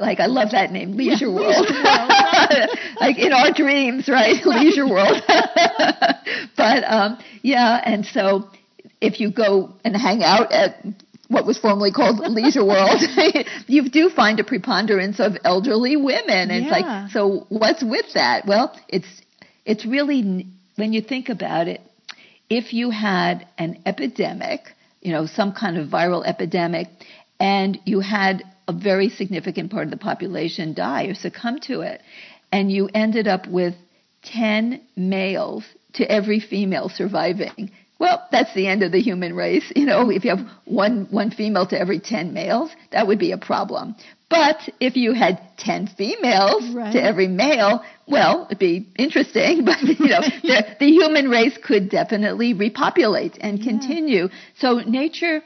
Like 0.01 0.19
I 0.19 0.25
love 0.25 0.51
that 0.51 0.71
name, 0.71 0.97
Leisure 0.97 1.31
World. 1.31 1.67
like 2.99 3.17
in 3.17 3.31
our 3.31 3.53
dreams, 3.53 4.09
right? 4.09 4.35
Leisure 4.45 4.87
World. 4.87 5.21
but 6.57 6.83
um, 6.85 7.19
yeah, 7.43 7.81
and 7.83 8.05
so 8.05 8.49
if 8.99 9.19
you 9.19 9.31
go 9.31 9.73
and 9.85 9.95
hang 9.95 10.23
out 10.23 10.51
at 10.51 10.83
what 11.27 11.45
was 11.45 11.57
formerly 11.57 11.91
called 11.91 12.19
Leisure 12.19 12.65
World, 12.65 13.01
you 13.67 13.89
do 13.89 14.09
find 14.09 14.39
a 14.39 14.43
preponderance 14.43 15.19
of 15.19 15.37
elderly 15.45 15.95
women. 15.95 16.51
And 16.51 16.65
It's 16.65 16.71
like, 16.71 17.11
so 17.11 17.45
what's 17.49 17.83
with 17.83 18.13
that? 18.15 18.45
Well, 18.45 18.77
it's 18.89 19.07
it's 19.65 19.85
really 19.85 20.47
when 20.75 20.93
you 20.93 21.01
think 21.01 21.29
about 21.29 21.67
it, 21.67 21.81
if 22.49 22.73
you 22.73 22.89
had 22.89 23.47
an 23.57 23.81
epidemic, 23.85 24.61
you 25.01 25.11
know, 25.13 25.25
some 25.25 25.53
kind 25.53 25.77
of 25.77 25.87
viral 25.87 26.25
epidemic, 26.25 26.87
and 27.39 27.79
you 27.85 28.01
had 28.01 28.43
a 28.71 28.73
very 28.73 29.09
significant 29.09 29.71
part 29.71 29.85
of 29.85 29.91
the 29.91 29.97
population 29.97 30.73
die 30.73 31.05
or 31.05 31.13
succumb 31.13 31.59
to 31.61 31.81
it, 31.81 32.01
and 32.51 32.71
you 32.71 32.89
ended 32.93 33.27
up 33.27 33.47
with 33.47 33.75
10 34.23 34.81
males 34.95 35.63
to 35.93 36.09
every 36.09 36.39
female 36.39 36.89
surviving. 36.89 37.71
Well, 37.99 38.27
that's 38.31 38.53
the 38.55 38.67
end 38.67 38.81
of 38.81 38.91
the 38.91 38.99
human 39.01 39.35
race. 39.35 39.71
You 39.75 39.85
know, 39.85 40.09
if 40.09 40.23
you 40.25 40.35
have 40.35 40.47
one, 40.65 41.07
one 41.11 41.29
female 41.31 41.67
to 41.67 41.79
every 41.79 41.99
10 41.99 42.33
males, 42.33 42.71
that 42.91 43.05
would 43.07 43.19
be 43.19 43.31
a 43.31 43.37
problem. 43.37 43.95
But 44.29 44.57
if 44.79 44.95
you 44.95 45.13
had 45.13 45.39
10 45.57 45.87
females 45.97 46.63
Right. 46.73 46.93
to 46.93 47.03
every 47.03 47.27
male, 47.27 47.83
well, 48.07 48.45
it'd 48.47 48.57
be 48.59 48.87
interesting, 48.97 49.65
but 49.69 49.81
you 49.83 50.07
know, 50.07 50.21
the, 50.43 50.75
the 50.79 50.87
human 50.87 51.29
race 51.29 51.57
could 51.63 51.89
definitely 51.89 52.53
repopulate 52.53 53.37
and 53.41 53.61
continue. 53.61 54.29
So 54.57 54.79
nature 54.79 55.41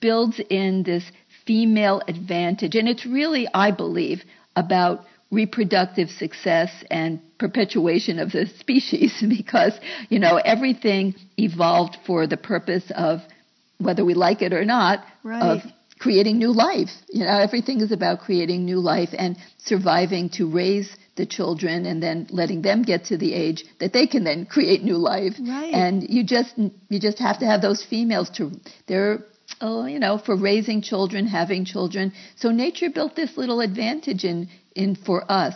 builds 0.00 0.40
in 0.50 0.82
this 0.82 1.04
female 1.46 2.02
advantage, 2.08 2.74
and 2.74 2.88
it's 2.88 3.06
really, 3.06 3.48
I 3.52 3.70
believe, 3.70 4.22
about 4.56 5.04
reproductive 5.30 6.10
success 6.10 6.70
and 6.90 7.20
perpetuation 7.38 8.18
of 8.18 8.32
the 8.32 8.46
species 8.60 9.24
because, 9.28 9.72
you 10.08 10.18
know, 10.18 10.36
everything 10.36 11.14
evolved 11.38 11.96
for 12.06 12.26
the 12.26 12.36
purpose 12.36 12.84
of 12.94 13.20
whether 13.78 14.04
we 14.04 14.14
like 14.14 14.42
it 14.42 14.52
or 14.52 14.64
not, 14.64 15.04
Right. 15.24 15.42
of 15.42 15.60
creating 15.98 16.38
new 16.38 16.52
life. 16.52 16.90
You 17.08 17.24
know, 17.24 17.38
everything 17.38 17.80
is 17.80 17.92
about 17.92 18.20
creating 18.20 18.64
new 18.64 18.78
life 18.78 19.10
and 19.16 19.36
surviving 19.58 20.30
to 20.30 20.50
raise 20.50 20.94
the 21.16 21.26
children 21.26 21.86
and 21.86 22.02
then 22.02 22.26
letting 22.30 22.62
them 22.62 22.82
get 22.82 23.04
to 23.06 23.16
the 23.16 23.32
age 23.34 23.64
that 23.80 23.92
they 23.92 24.06
can 24.06 24.24
then 24.24 24.46
create 24.46 24.82
new 24.82 24.96
life. 24.96 25.34
Right. 25.38 25.72
And 25.72 26.08
you 26.08 26.24
just 26.24 26.54
you 26.88 26.98
just 26.98 27.18
have 27.18 27.38
to 27.40 27.46
have 27.46 27.62
those 27.62 27.84
females 27.84 28.30
to 28.30 28.50
they're 28.88 29.24
oh, 29.60 29.86
you 29.86 29.98
know, 29.98 30.18
for 30.18 30.36
raising 30.36 30.82
children, 30.82 31.26
having 31.26 31.64
children. 31.64 32.12
So 32.36 32.50
nature 32.50 32.90
built 32.90 33.14
this 33.16 33.36
little 33.36 33.60
advantage 33.60 34.24
in 34.24 34.48
in 34.74 34.96
for 34.96 35.30
us. 35.30 35.54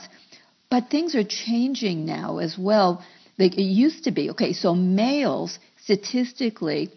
But 0.70 0.90
things 0.90 1.14
are 1.14 1.24
changing 1.24 2.04
now 2.06 2.38
as 2.38 2.56
well. 2.58 3.04
Like 3.38 3.54
it 3.56 3.62
used 3.62 4.04
to 4.04 4.10
be. 4.10 4.30
Okay, 4.30 4.52
so 4.52 4.74
males 4.74 5.58
statistically 5.82 6.90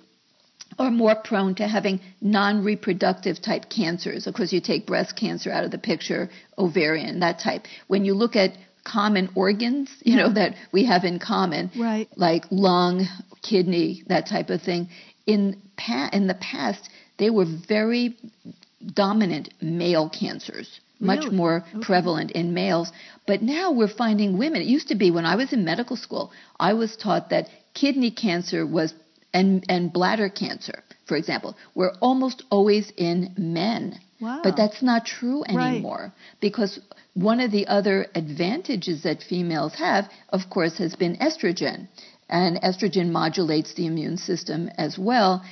are 0.78 0.92
more 0.92 1.16
prone 1.16 1.56
to 1.56 1.68
having 1.68 2.00
non-reproductive 2.22 3.42
type 3.42 3.70
cancers. 3.70 4.28
Of 4.28 4.34
course, 4.36 4.54
you 4.54 4.62
take 4.62 4.86
breast 4.86 5.16
cancer 5.16 5.52
out 5.52 5.64
of 5.64 5.72
the 5.72 5.78
picture, 5.78 6.30
ovarian, 6.58 7.20
that 7.22 7.40
type. 7.40 7.66
When 7.88 8.06
you 8.06 8.14
look 8.14 8.36
at 8.36 8.52
common 8.84 9.30
organs, 9.36 9.90
you 10.04 10.16
know, 10.16 10.32
that 10.34 10.56
we 10.72 10.86
have 10.86 11.04
in 11.04 11.20
common, 11.20 11.72
Right. 11.76 12.08
like 12.16 12.46
lung, 12.50 13.08
kidney, 13.42 14.04
that 14.08 14.28
type 14.28 14.50
of 14.50 14.62
thing, 14.62 14.90
in 15.34 15.42
pa- 15.84 16.10
in 16.18 16.24
the 16.32 16.40
past, 16.54 16.84
they 17.22 17.30
were 17.38 17.46
very 17.76 18.06
dominant 19.06 19.50
male 19.62 20.10
cancers. 20.10 20.80
Much 21.02 21.24
Really? 21.26 21.36
more 21.42 21.58
Okay. 21.74 21.80
prevalent 21.90 22.30
in 22.32 22.54
males. 22.54 22.92
But 23.26 23.42
now 23.42 23.72
we're 23.78 23.96
finding 24.06 24.38
women. 24.38 24.62
It 24.62 24.68
used 24.78 24.90
to 24.90 24.96
be 25.04 25.12
when 25.12 25.26
I 25.34 25.36
was 25.42 25.54
in 25.54 25.64
medical 25.64 25.96
school, 26.06 26.26
I 26.70 26.74
was 26.82 26.92
taught 26.98 27.30
that 27.30 27.46
kidney 27.74 28.12
cancer 28.12 28.62
was 28.66 28.94
and 29.34 29.64
and 29.74 29.94
bladder 29.98 30.30
cancer, 30.44 30.78
for 31.10 31.16
example, 31.22 31.52
were 31.80 31.92
almost 32.08 32.40
always 32.56 32.86
in 32.98 33.18
men. 33.38 33.84
Wow. 34.20 34.40
But 34.46 34.56
that's 34.58 34.82
not 34.82 35.06
true 35.06 35.40
Right. 35.44 35.68
anymore 35.68 36.12
because 36.42 36.80
one 37.14 37.40
of 37.46 37.52
the 37.52 37.66
other 37.78 37.98
advantages 38.16 38.98
that 39.04 39.24
females 39.32 39.74
have, 39.76 40.04
of 40.38 40.42
course, 40.50 40.76
has 40.84 40.94
been 41.04 41.16
estrogen. 41.28 41.88
And 42.30 42.62
estrogen 42.62 43.10
modulates 43.12 43.74
the 43.74 43.86
immune 43.88 44.18
system 44.18 44.70
as 44.78 44.98
well. 44.98 45.44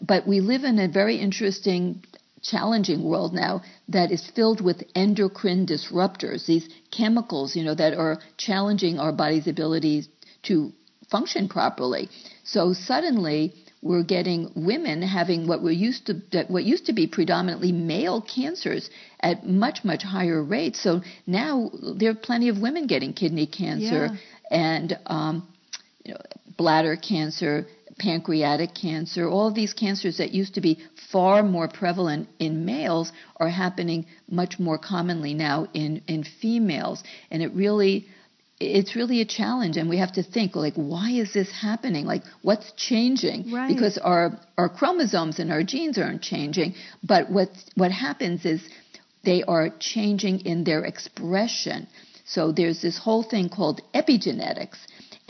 But 0.00 0.26
we 0.26 0.40
live 0.40 0.64
in 0.64 0.78
a 0.78 0.88
very 0.88 1.16
interesting, 1.16 2.02
challenging 2.42 3.02
world 3.04 3.34
now 3.34 3.62
that 3.88 4.10
is 4.10 4.30
filled 4.34 4.60
with 4.60 4.82
endocrine 4.94 5.66
disruptors, 5.66 6.46
these 6.46 6.68
chemicals, 6.90 7.54
you 7.56 7.64
know, 7.64 7.74
that 7.74 7.94
are 7.94 8.18
challenging 8.38 8.98
our 8.98 9.12
body's 9.12 9.46
ability 9.46 10.06
to 10.44 10.72
function 11.10 11.48
properly. 11.48 12.08
So 12.44 12.72
suddenly 12.72 13.52
we're 13.82 14.02
getting 14.04 14.50
women 14.54 15.02
having 15.02 15.46
what 15.48 15.62
were 15.62 15.70
used 15.70 16.06
to 16.06 16.44
what 16.48 16.64
used 16.64 16.86
to 16.86 16.92
be 16.92 17.06
predominantly 17.06 17.72
male 17.72 18.20
cancers 18.22 18.90
at 19.20 19.46
much 19.46 19.84
much 19.84 20.02
higher 20.02 20.42
rates. 20.42 20.80
So 20.80 21.02
now 21.26 21.70
there 21.98 22.10
are 22.10 22.14
plenty 22.14 22.48
of 22.48 22.58
women 22.60 22.86
getting 22.86 23.12
kidney 23.12 23.46
cancer 23.46 24.10
Yeah. 24.12 24.16
and 24.50 24.98
um, 25.06 25.48
you 26.10 26.14
know, 26.14 26.20
bladder 26.56 26.96
cancer, 26.96 27.66
pancreatic 27.98 28.74
cancer, 28.74 29.28
all 29.28 29.46
of 29.46 29.54
these 29.54 29.72
cancers 29.72 30.18
that 30.18 30.32
used 30.32 30.54
to 30.54 30.60
be 30.60 30.78
far 31.12 31.42
more 31.42 31.68
prevalent 31.68 32.28
in 32.38 32.64
males 32.64 33.12
are 33.36 33.48
happening 33.48 34.06
much 34.28 34.58
more 34.58 34.78
commonly 34.78 35.34
now 35.34 35.68
in, 35.72 36.02
in 36.08 36.24
females. 36.24 37.04
And 37.30 37.42
it 37.42 37.52
really 37.54 38.06
it's 38.58 38.94
really 38.94 39.22
a 39.22 39.24
challenge. 39.24 39.78
And 39.78 39.88
we 39.88 39.98
have 39.98 40.12
to 40.14 40.22
think 40.22 40.56
like 40.56 40.74
why 40.74 41.12
is 41.12 41.32
this 41.32 41.50
happening? 41.52 42.04
Like 42.06 42.22
what's 42.42 42.72
changing? 42.72 43.52
Right. 43.52 43.68
because 43.68 43.96
our 43.96 44.32
our 44.58 44.68
chromosomes 44.68 45.38
and 45.38 45.52
our 45.52 45.62
genes 45.62 45.96
aren't 45.96 46.22
changing. 46.22 46.74
But 47.02 47.30
what 47.30 47.48
what 47.76 47.92
happens 47.92 48.44
is 48.44 48.60
they 49.24 49.42
are 49.44 49.70
changing 49.78 50.40
in 50.40 50.64
their 50.64 50.84
expression. 50.84 51.86
So 52.26 52.52
there's 52.52 52.82
this 52.82 52.98
whole 52.98 53.22
thing 53.22 53.48
called 53.48 53.80
epigenetics 53.94 54.78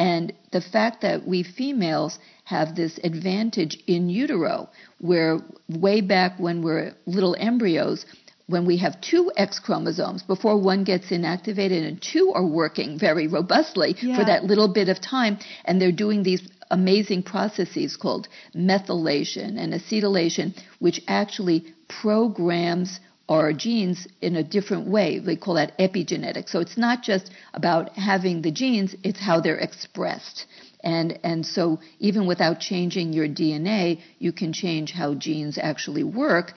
and 0.00 0.33
the 0.50 0.62
fact 0.62 1.02
that 1.02 1.26
we 1.26 1.42
females 1.42 2.19
have 2.45 2.75
this 2.75 2.99
advantage 3.04 3.75
in 3.87 4.09
utero, 4.09 4.69
where 4.99 5.38
way 5.69 6.00
back 6.00 6.40
when 6.40 6.62
we're 6.62 6.95
little 7.07 7.37
embryos, 7.38 8.07
when 8.47 8.64
we 8.66 8.78
have 8.78 8.99
two 9.02 9.30
X 9.37 9.59
chromosomes, 9.61 10.23
before 10.23 10.57
one 10.61 10.83
gets 10.85 11.11
inactivated 11.11 11.87
and 11.87 12.00
two 12.02 12.33
are 12.35 12.47
working 12.47 12.99
very 12.99 13.26
robustly 13.28 13.95
Yeah. 14.00 14.16
for 14.16 14.25
that 14.25 14.45
little 14.45 14.69
bit 14.69 14.88
of 14.88 15.00
time, 15.02 15.38
and 15.66 15.80
they're 15.80 15.92
doing 16.07 16.23
these 16.23 16.42
amazing 16.71 17.23
processes 17.23 17.97
called 17.97 18.26
methylation 18.54 19.59
and 19.59 19.75
acetylation, 19.75 20.54
which 20.78 21.02
actually 21.09 21.66
programs 21.88 23.00
our 23.30 23.52
genes 23.52 24.08
in 24.20 24.34
a 24.34 24.42
different 24.42 24.88
way. 24.88 25.20
We 25.25 25.37
call 25.37 25.54
that 25.54 25.78
epigenetics. 25.78 26.50
So 26.50 26.58
it's 26.58 26.76
not 26.76 27.02
just 27.02 27.30
about 27.54 27.96
having 27.96 28.42
the 28.42 28.50
genes, 28.50 28.96
it's 29.04 29.20
how 29.20 29.40
they're 29.40 29.56
expressed. 29.56 30.46
And, 30.82 31.18
and 31.22 31.46
so 31.46 31.78
even 32.00 32.26
without 32.26 32.58
changing 32.58 33.12
your 33.12 33.28
DNA, 33.28 34.00
you 34.18 34.32
can 34.32 34.52
change 34.52 34.90
how 34.90 35.14
genes 35.14 35.58
actually 35.58 36.02
work. 36.02 36.54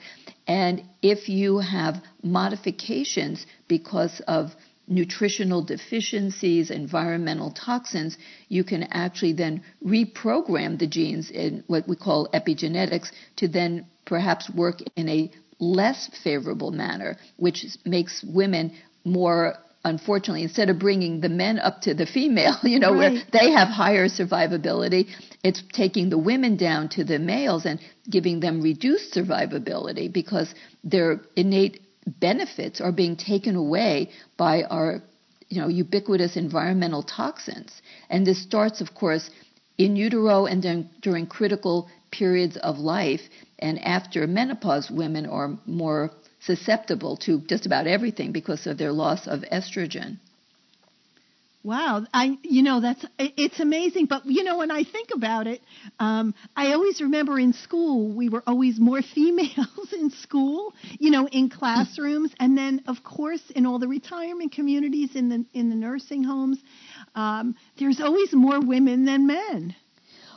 And 0.48 0.82
if 1.00 1.28
you 1.28 1.58
have 1.58 2.02
modifications 2.22 3.46
because 3.68 4.20
of 4.26 4.50
nutritional 4.86 5.62
deficiencies, 5.62 6.70
environmental 6.70 7.50
toxins, 7.52 8.18
you 8.48 8.64
can 8.64 8.82
actually 8.84 9.32
then 9.32 9.62
reprogram 9.84 10.78
the 10.78 10.86
genes 10.86 11.30
in 11.30 11.64
what 11.68 11.88
we 11.88 11.96
call 11.96 12.28
epigenetics 12.34 13.10
to 13.36 13.48
then 13.48 13.86
perhaps 14.04 14.50
work 14.50 14.80
in 14.96 15.08
a 15.08 15.30
less 15.58 16.10
favorable 16.22 16.70
manner, 16.70 17.16
which 17.36 17.64
makes 17.84 18.24
women 18.24 18.72
more 19.04 19.54
unfortunately 19.86 20.42
instead 20.42 20.70
of 20.70 20.78
bringing 20.78 21.20
the 21.20 21.28
men 21.28 21.58
up 21.58 21.82
to 21.82 21.92
the 21.92 22.06
female 22.06 22.56
you 22.62 22.78
know 22.78 22.94
where 22.94 23.10
they 23.34 23.50
have 23.50 23.68
higher 23.68 24.08
survivability 24.08 25.06
it's 25.42 25.62
taking 25.74 26.08
the 26.08 26.16
women 26.16 26.56
down 26.56 26.88
to 26.88 27.04
the 27.04 27.18
males 27.18 27.66
and 27.66 27.78
giving 28.10 28.40
them 28.40 28.62
reduced 28.62 29.12
survivability 29.12 30.10
because 30.10 30.54
their 30.82 31.20
innate 31.36 31.82
benefits 32.06 32.80
are 32.80 32.92
being 32.92 33.16
taken 33.16 33.56
away 33.56 34.10
by 34.36 34.62
our 34.64 35.02
you 35.48 35.60
know 35.60 35.68
ubiquitous 35.68 36.36
environmental 36.36 37.02
toxins. 37.02 37.82
And 38.10 38.26
this 38.26 38.42
starts 38.42 38.80
of 38.80 38.94
course 38.94 39.30
in 39.78 39.96
utero 39.96 40.46
and 40.46 40.62
then 40.62 40.90
during 41.02 41.26
critical 41.26 41.88
periods 42.18 42.56
of 42.56 42.78
life 42.78 43.20
and 43.58 43.78
after 43.78 44.26
menopause 44.26 44.90
women 44.90 45.26
are 45.26 45.50
more 45.66 46.10
susceptible 46.40 47.16
to 47.16 47.40
just 47.48 47.66
about 47.66 47.86
everything 47.86 48.32
because 48.32 48.66
of 48.66 48.78
their 48.78 48.92
loss 48.92 49.26
of 49.26 49.40
estrogen. 49.52 50.18
Wow, 51.64 52.04
I 52.12 52.36
you 52.42 52.62
know 52.62 52.80
that's 52.80 53.02
it's 53.18 53.58
amazing, 53.58 54.04
but 54.04 54.26
you 54.26 54.44
know 54.44 54.58
when 54.58 54.70
I 54.70 54.84
think 54.84 55.08
about 55.14 55.46
it, 55.46 55.62
um, 55.98 56.34
I 56.54 56.74
always 56.74 57.00
remember 57.00 57.38
in 57.38 57.54
school 57.54 58.14
we 58.14 58.28
were 58.28 58.42
always 58.46 58.78
more 58.78 59.00
females 59.14 59.92
in 59.94 60.10
school, 60.10 60.74
you 60.98 61.10
know, 61.10 61.26
in 61.26 61.48
classrooms, 61.48 62.34
and 62.38 62.56
then 62.56 62.82
of 62.86 63.02
course 63.02 63.40
in 63.56 63.64
all 63.64 63.78
the 63.78 63.88
retirement 63.88 64.52
communities 64.52 65.16
in 65.16 65.30
the 65.30 65.46
in 65.54 65.70
the 65.70 65.74
nursing 65.74 66.22
homes, 66.22 66.58
um, 67.14 67.54
there's 67.78 67.98
always 67.98 68.34
more 68.34 68.60
women 68.60 69.06
than 69.06 69.26
men. 69.26 69.74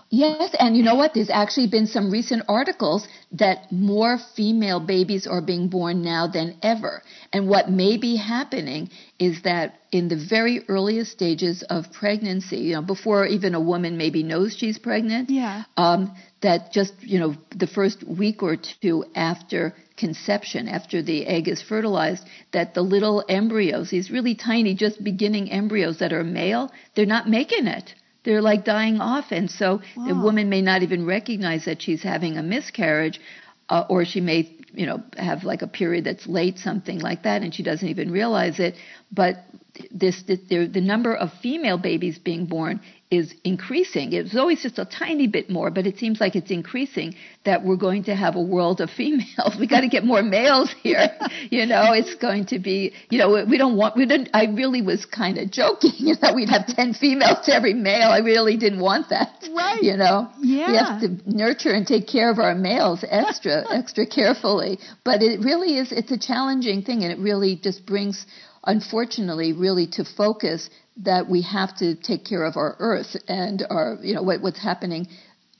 Yes, 0.09 0.55
and 0.57 0.77
you 0.77 0.83
know 0.83 0.95
what? 0.95 1.13
There's 1.13 1.29
actually 1.29 1.67
been 1.67 1.85
some 1.85 2.09
recent 2.11 2.43
articles 2.47 3.05
that 3.33 3.71
more 3.71 4.17
female 4.37 4.79
babies 4.79 5.27
are 5.27 5.41
being 5.41 5.67
born 5.67 6.01
now 6.01 6.27
than 6.27 6.55
ever. 6.63 7.01
And 7.33 7.49
what 7.49 7.69
may 7.69 7.97
be 7.97 8.15
happening 8.15 8.89
is 9.19 9.41
that 9.41 9.75
in 9.91 10.07
the 10.07 10.15
very 10.15 10.61
earliest 10.69 11.11
stages 11.11 11.61
of 11.63 11.91
pregnancy, 11.91 12.57
you 12.57 12.73
know, 12.73 12.81
before 12.81 13.25
even 13.25 13.53
a 13.53 13.59
woman 13.59 13.97
maybe 13.97 14.23
knows 14.23 14.55
she's 14.55 14.77
pregnant, 14.79 15.29
Yeah. 15.29 15.63
um, 15.75 16.15
that 16.41 16.71
just, 16.71 16.93
you 17.01 17.19
know, 17.19 17.35
the 17.55 17.67
first 17.67 18.03
week 18.07 18.41
or 18.43 18.55
two 18.55 19.03
after 19.13 19.73
conception, 19.97 20.69
after 20.69 21.01
the 21.01 21.25
egg 21.25 21.49
is 21.49 21.61
fertilized, 21.61 22.23
that 22.53 22.73
the 22.75 22.81
little 22.81 23.25
embryos, 23.27 23.89
these 23.89 24.09
really 24.09 24.35
tiny, 24.35 24.73
just 24.73 25.03
beginning 25.03 25.51
embryos 25.51 25.99
that 25.99 26.13
are 26.13 26.23
male, 26.23 26.71
they're 26.95 27.05
not 27.05 27.27
making 27.27 27.67
it. 27.67 27.93
They're 28.27 28.41
like 28.41 28.65
dying 28.65 28.99
off. 28.99 29.31
And 29.31 29.49
so 29.49 29.79
the 29.95 30.13
woman 30.13 30.49
may 30.49 30.61
not 30.61 30.83
even 30.83 31.05
recognize 31.05 31.63
that 31.63 31.81
she's 31.81 32.03
having 32.03 32.37
a 32.37 32.43
miscarriage, 32.43 33.21
uh, 33.69 33.85
or 33.89 34.03
she 34.03 34.19
may, 34.19 34.53
you 34.73 34.85
know, 34.85 35.01
have 35.15 35.45
like 35.45 35.61
a 35.61 35.67
period 35.67 36.03
that's 36.03 36.27
late, 36.27 36.57
something 36.57 36.99
like 36.99 37.23
that, 37.23 37.41
and 37.41 37.55
she 37.55 37.63
doesn't 37.63 37.87
even 37.87 38.11
realize 38.11 38.59
it. 38.59 38.75
But 39.13 39.45
this, 39.91 40.23
this 40.23 40.39
the, 40.49 40.67
the 40.67 40.81
number 40.81 41.15
of 41.15 41.29
female 41.41 41.77
babies 41.77 42.17
being 42.17 42.45
born 42.45 42.81
is 43.09 43.33
increasing. 43.45 44.11
It's 44.11 44.35
always 44.35 44.61
just 44.61 44.77
a 44.79 44.85
tiny 44.85 45.27
bit 45.27 45.49
more, 45.49 45.71
but 45.71 45.87
it 45.87 45.97
seems 45.97 46.19
like 46.19 46.35
it's 46.35 46.51
increasing. 46.51 47.15
That 47.45 47.63
we're 47.63 47.77
going 47.77 48.03
to 48.05 48.15
have 48.15 48.35
a 48.35 48.41
world 48.41 48.81
of 48.81 48.89
females. 48.97 49.55
We 49.57 49.67
got 49.67 49.81
to 49.81 49.87
get 49.87 50.03
more 50.03 50.21
males 50.21 50.73
here. 50.83 51.09
you 51.49 51.65
know, 51.65 51.93
it's 51.93 52.15
going 52.15 52.47
to 52.47 52.59
be. 52.59 52.93
You 53.09 53.19
know, 53.19 53.45
we 53.49 53.57
don't 53.57 53.77
want. 53.77 53.95
We 53.95 54.05
didn't. 54.05 54.29
I 54.33 54.45
really 54.45 54.81
was 54.81 55.05
kind 55.05 55.37
of 55.37 55.51
joking. 55.51 55.91
You 56.07 56.15
know, 56.21 56.33
we'd 56.33 56.49
have 56.49 56.67
ten 56.67 56.93
females 56.93 57.45
to 57.45 57.53
every 57.53 57.73
male. 57.73 58.09
I 58.09 58.19
really 58.19 58.55
didn't 58.55 58.79
want 58.79 59.09
that. 59.09 59.29
Right. 59.53 59.81
You 59.81 59.97
know. 59.97 60.29
yeah. 60.39 60.71
We 60.71 60.77
have 60.77 61.01
to 61.01 61.29
nurture 61.29 61.71
and 61.71 61.85
take 61.85 62.07
care 62.07 62.29
of 62.29 62.39
our 62.39 62.55
males 62.55 63.03
extra, 63.07 63.63
extra 63.69 64.05
carefully. 64.05 64.79
But 65.03 65.21
it 65.21 65.41
really 65.41 65.77
is. 65.77 65.91
It's 65.91 66.11
a 66.11 66.17
challenging 66.17 66.81
thing, 66.83 67.03
and 67.03 67.11
it 67.11 67.19
really 67.19 67.59
just 67.61 67.85
brings 67.85 68.25
unfortunately, 68.67 69.53
really 69.53 69.87
to 69.87 70.03
focus 70.03 70.69
that 70.97 71.27
we 71.27 71.41
have 71.43 71.75
to 71.77 71.95
take 71.95 72.25
care 72.25 72.43
of 72.43 72.57
our 72.57 72.75
earth 72.79 73.15
and 73.27 73.65
our, 73.69 73.97
you 74.01 74.13
know, 74.13 74.21
what, 74.21 74.41
what's 74.41 74.61
happening 74.61 75.07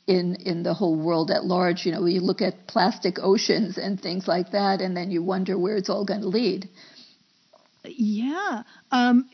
in 0.05 0.35
in 0.35 0.63
the 0.63 0.73
whole 0.73 0.95
world 0.95 1.31
at 1.31 1.45
large. 1.45 1.85
You 1.85 1.93
know, 1.93 2.05
you 2.05 2.21
look 2.21 2.41
at 2.41 2.67
plastic 2.67 3.17
oceans 3.19 3.77
and 3.77 3.99
things 3.99 4.27
like 4.27 4.51
that, 4.51 4.81
and 4.81 4.95
then 4.95 5.09
you 5.09 5.23
wonder 5.23 5.57
where 5.57 5.77
it's 5.77 5.89
all 5.89 6.05
going 6.05 6.21
to 6.21 6.27
lead. 6.27 6.69
Yeah. 7.83 8.63
Um, 8.91 9.29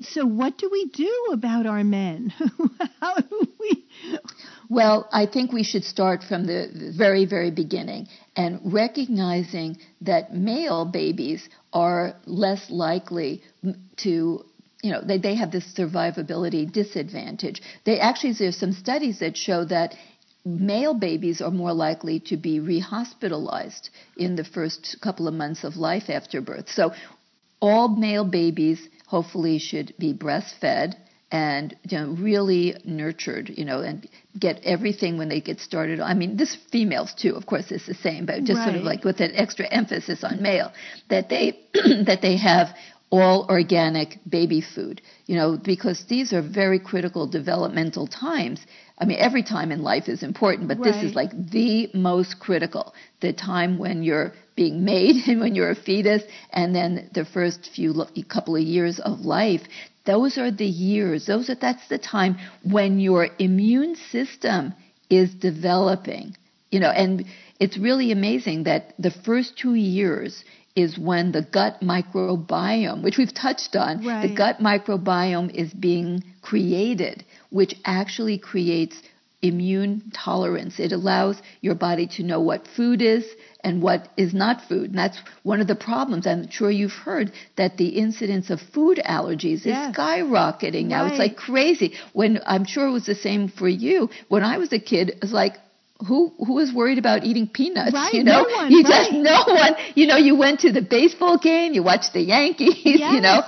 so 0.00 0.24
what 0.24 0.56
do 0.56 0.70
we 0.70 0.86
do 0.86 1.28
about 1.32 1.66
our 1.66 1.84
men? 1.84 2.32
How 3.00 3.16
do 3.16 3.48
we? 3.60 3.84
Well, 4.70 5.08
I 5.12 5.26
think 5.26 5.52
we 5.52 5.62
should 5.62 5.84
start 5.84 6.22
from 6.22 6.46
the 6.46 6.92
very, 6.96 7.26
very 7.26 7.50
beginning 7.50 8.08
and 8.38 8.60
recognizing 8.72 9.76
that 10.00 10.32
male 10.32 10.84
babies 10.84 11.48
are 11.72 12.14
less 12.24 12.70
likely 12.70 13.42
to, 13.96 14.44
you 14.80 14.92
know, 14.92 15.02
they, 15.02 15.18
they 15.18 15.34
have 15.34 15.50
this 15.50 15.66
survivability 15.76 16.72
disadvantage. 16.72 17.60
They 17.84 17.98
actually, 17.98 18.34
there's 18.38 18.56
some 18.56 18.72
studies 18.72 19.18
that 19.18 19.36
show 19.36 19.64
that 19.64 19.96
male 20.44 20.94
babies 20.94 21.40
are 21.40 21.50
more 21.50 21.72
likely 21.72 22.20
to 22.20 22.36
be 22.36 22.60
rehospitalized 22.60 23.90
in 24.16 24.36
the 24.36 24.44
first 24.44 24.98
couple 25.02 25.26
of 25.26 25.34
months 25.34 25.64
of 25.64 25.76
life 25.76 26.08
after 26.08 26.40
birth. 26.40 26.68
So 26.70 26.92
all 27.60 27.88
male 27.88 28.24
babies 28.24 28.80
hopefully 29.08 29.58
should 29.58 29.94
be 29.98 30.14
breastfed 30.14 30.94
and 31.30 31.76
you 31.82 31.98
know, 31.98 32.16
really 32.18 32.74
nurtured, 32.84 33.50
you 33.50 33.64
know, 33.64 33.80
and 33.80 34.08
get 34.38 34.60
everything 34.64 35.18
when 35.18 35.28
they 35.28 35.40
get 35.40 35.60
started. 35.60 36.00
I 36.00 36.14
mean, 36.14 36.36
this 36.36 36.56
females 36.72 37.12
too, 37.14 37.34
of 37.34 37.46
course, 37.46 37.70
is 37.70 37.84
the 37.86 37.94
same, 37.94 38.24
but 38.24 38.44
just 38.44 38.62
sort 38.62 38.76
of 38.76 38.82
like 38.82 39.04
with 39.04 39.20
an 39.20 39.32
extra 39.34 39.66
emphasis 39.66 40.24
on 40.24 40.40
male 40.40 40.72
that 41.10 41.28
they 41.28 41.58
that 42.06 42.20
they 42.22 42.36
have 42.38 42.74
all 43.10 43.46
organic 43.48 44.18
baby 44.28 44.60
food, 44.60 45.00
you 45.26 45.34
know, 45.34 45.56
because 45.56 46.04
these 46.08 46.32
are 46.32 46.42
very 46.42 46.78
critical 46.78 47.26
developmental 47.26 48.06
times. 48.06 48.60
I 48.98 49.04
mean, 49.06 49.18
every 49.18 49.42
time 49.42 49.72
in 49.72 49.82
life 49.82 50.08
is 50.08 50.22
important, 50.22 50.68
but 50.68 50.82
this 50.82 51.02
is 51.02 51.14
like 51.14 51.30
the 51.50 51.88
most 51.94 52.40
critical. 52.40 52.94
The 53.20 53.32
time 53.32 53.78
when 53.78 54.02
you're 54.02 54.32
being 54.56 54.84
made 54.84 55.16
and 55.28 55.40
when 55.40 55.54
you're 55.54 55.70
a 55.70 55.74
fetus, 55.74 56.22
and 56.50 56.74
then 56.74 57.10
the 57.14 57.24
first 57.24 57.70
few 57.74 57.94
couple 58.28 58.56
of 58.56 58.62
years 58.62 58.98
of 58.98 59.20
life. 59.20 59.62
Those 60.08 60.38
are 60.38 60.50
the 60.50 60.72
years. 60.90 61.26
Those 61.26 61.50
are 61.50 61.54
that's 61.54 61.86
the 61.88 61.98
time 61.98 62.38
when 62.64 62.98
your 62.98 63.28
immune 63.38 63.94
system 63.94 64.72
is 65.10 65.34
developing. 65.34 66.34
You 66.70 66.80
know, 66.80 66.88
and 66.88 67.26
it's 67.60 67.76
really 67.76 68.10
amazing 68.10 68.64
that 68.64 68.94
the 68.98 69.10
first 69.10 69.58
two 69.58 69.74
years 69.74 70.44
is 70.74 70.98
when 70.98 71.32
the 71.32 71.42
gut 71.42 71.82
microbiome, 71.82 73.02
which 73.02 73.18
we've 73.18 73.34
touched 73.34 73.76
on, 73.76 74.02
right. 74.02 74.26
the 74.26 74.34
gut 74.34 74.60
microbiome 74.60 75.54
is 75.54 75.74
being 75.74 76.24
created, 76.40 77.22
which 77.50 77.74
actually 77.84 78.38
creates 78.38 78.96
immune 79.42 80.10
tolerance. 80.14 80.80
It 80.80 80.92
allows 80.92 81.42
your 81.60 81.74
body 81.74 82.06
to 82.16 82.22
know 82.22 82.40
what 82.40 82.66
food 82.66 83.02
is 83.02 83.26
and 83.64 83.82
what 83.82 84.08
is 84.16 84.32
not 84.32 84.62
food. 84.68 84.90
And 84.90 84.98
that's 84.98 85.18
one 85.42 85.60
of 85.60 85.66
the 85.66 85.74
problems. 85.74 86.26
I'm 86.26 86.48
sure 86.50 86.70
you've 86.70 86.92
heard 86.92 87.32
that 87.56 87.76
the 87.76 87.88
incidence 87.88 88.50
of 88.50 88.60
food 88.60 89.00
allergies 89.04 89.66
is 89.66 89.74
skyrocketing 89.94 90.86
now. 90.86 91.02
Right. 91.02 91.10
It's 91.10 91.18
like 91.18 91.36
crazy. 91.36 91.94
When 92.12 92.40
I'm 92.46 92.64
sure 92.64 92.86
it 92.86 92.92
was 92.92 93.06
the 93.06 93.14
same 93.14 93.48
for 93.48 93.68
you. 93.68 94.10
When 94.28 94.44
I 94.44 94.58
was 94.58 94.72
a 94.72 94.78
kid, 94.78 95.10
it 95.10 95.18
was 95.20 95.32
like, 95.32 95.56
who 96.06 96.32
who 96.38 96.54
was 96.54 96.72
worried 96.72 96.98
about 96.98 97.24
eating 97.24 97.48
peanuts? 97.48 97.92
Right, 97.92 98.14
you 98.14 98.22
know, 98.22 98.42
no 98.44 98.56
one, 98.56 98.70
you 98.70 98.82
right. 98.82 99.10
just 99.10 99.12
no 99.12 99.42
one. 99.52 99.74
You 99.96 100.06
know, 100.06 100.16
you 100.16 100.36
went 100.36 100.60
to 100.60 100.70
the 100.70 100.80
baseball 100.80 101.38
game, 101.38 101.72
you 101.72 101.82
watched 101.82 102.12
the 102.12 102.20
Yankees. 102.20 102.76
Yes. 102.84 103.08
You 103.18 103.22
know, 103.22 103.40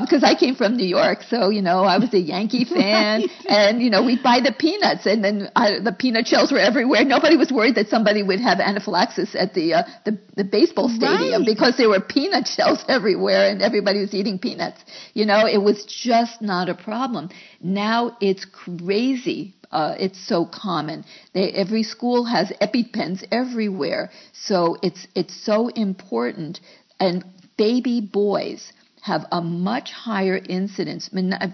because 0.00 0.22
um, 0.22 0.28
I 0.28 0.34
came 0.34 0.54
from 0.54 0.76
New 0.76 0.86
York, 0.86 1.22
so 1.30 1.48
you 1.48 1.62
know 1.62 1.84
I 1.84 1.98
was 1.98 2.12
a 2.12 2.18
Yankee 2.18 2.64
fan, 2.68 3.22
Right. 3.22 3.30
and 3.48 3.80
you 3.80 3.88
know 3.88 4.04
we'd 4.04 4.22
buy 4.22 4.40
the 4.40 4.52
peanuts, 4.52 5.06
and 5.06 5.24
then 5.24 5.50
I, 5.56 5.78
the 5.78 5.92
peanut 5.92 6.26
shells 6.26 6.52
were 6.52 6.58
everywhere. 6.58 7.04
Nobody 7.04 7.36
was 7.36 7.50
worried 7.50 7.76
that 7.76 7.88
somebody 7.88 8.22
would 8.22 8.40
have 8.40 8.60
anaphylaxis 8.60 9.34
at 9.34 9.54
the 9.54 9.74
uh, 9.74 9.82
the, 10.04 10.18
the 10.36 10.44
baseball 10.44 10.88
stadium 10.90 11.44
because 11.44 11.76
there 11.78 11.88
were 11.88 12.00
peanut 12.00 12.46
shells 12.46 12.84
everywhere, 12.88 13.48
and 13.48 13.62
everybody 13.62 14.00
was 14.00 14.12
eating 14.12 14.38
peanuts. 14.38 14.80
You 15.14 15.24
know, 15.24 15.46
it 15.46 15.62
was 15.62 15.84
just 15.86 16.42
not 16.42 16.68
a 16.68 16.74
problem. 16.74 17.30
Now 17.62 18.16
it's 18.20 18.44
crazy 18.44 19.54
uh, 19.74 19.96
it's 19.98 20.26
so 20.26 20.46
common. 20.46 21.04
They, 21.34 21.50
every 21.50 21.82
school 21.82 22.24
has 22.24 22.50
EpiPens 22.62 23.24
everywhere, 23.32 24.10
so 24.32 24.78
it's 24.82 25.06
it's 25.14 25.34
so 25.44 25.68
important. 25.68 26.60
And 27.00 27.24
baby 27.58 28.00
boys 28.00 28.72
have 29.02 29.26
a 29.32 29.42
much 29.42 29.90
higher 29.90 30.38
incidence, 30.48 31.10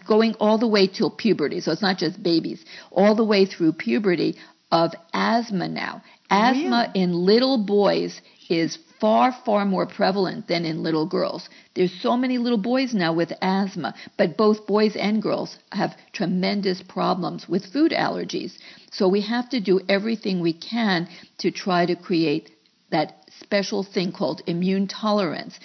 going 0.07 0.35
all 0.39 0.59
the 0.59 0.69
way 0.69 0.87
till 0.87 1.11
puberty. 1.11 1.61
So 1.61 1.73
it's 1.73 1.83
not 1.83 1.97
just 1.99 2.23
babies, 2.23 2.65
all 2.93 3.17
the 3.17 3.25
way 3.25 3.47
through 3.47 3.73
puberty 3.73 4.37
of 4.71 4.93
asthma 5.13 5.69
now. 5.69 6.03
Asthma 6.31 6.93
in 6.95 7.13
little 7.13 7.65
boys 7.65 8.21
is 8.49 8.79
far, 9.01 9.33
far 9.45 9.65
more 9.65 9.87
prevalent 9.87 10.47
than 10.47 10.65
in 10.65 10.83
little 10.83 11.07
girls. 11.07 11.49
There's 11.75 11.93
so 12.03 12.17
many 12.17 12.39
little 12.39 12.59
boys 12.59 12.95
now 12.95 13.13
with 13.13 13.33
asthma, 13.41 13.95
but 14.17 14.37
both 14.37 14.67
boys 14.67 14.95
and 14.97 15.23
girls 15.23 15.59
have 15.73 15.97
tremendous 16.13 16.83
problems 16.83 17.49
with 17.49 17.73
food 17.73 17.93
allergies. 17.93 18.59
So 18.91 19.09
we 19.09 19.23
have 19.23 19.49
to 19.51 19.61
do 19.61 19.81
everything 19.89 20.41
we 20.41 20.53
can 20.53 21.09
to 21.39 21.51
try 21.51 21.87
to 21.87 21.97
create 21.97 22.51
that 22.91 23.25
special 23.41 23.83
thing 23.83 24.13
called 24.13 24.43
immune 24.47 24.87
tolerance. 24.87 25.59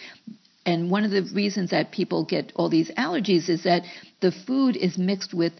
And 0.65 0.89
one 0.89 1.03
of 1.03 1.11
the 1.11 1.23
reasons 1.33 1.71
that 1.71 1.91
people 1.91 2.25
get 2.25 2.51
all 2.55 2.69
these 2.69 2.89
allergies 2.91 3.49
is 3.49 3.63
that 3.63 3.83
the 4.21 4.31
food 4.31 4.75
is 4.75 4.97
mixed 4.97 5.33
with 5.33 5.53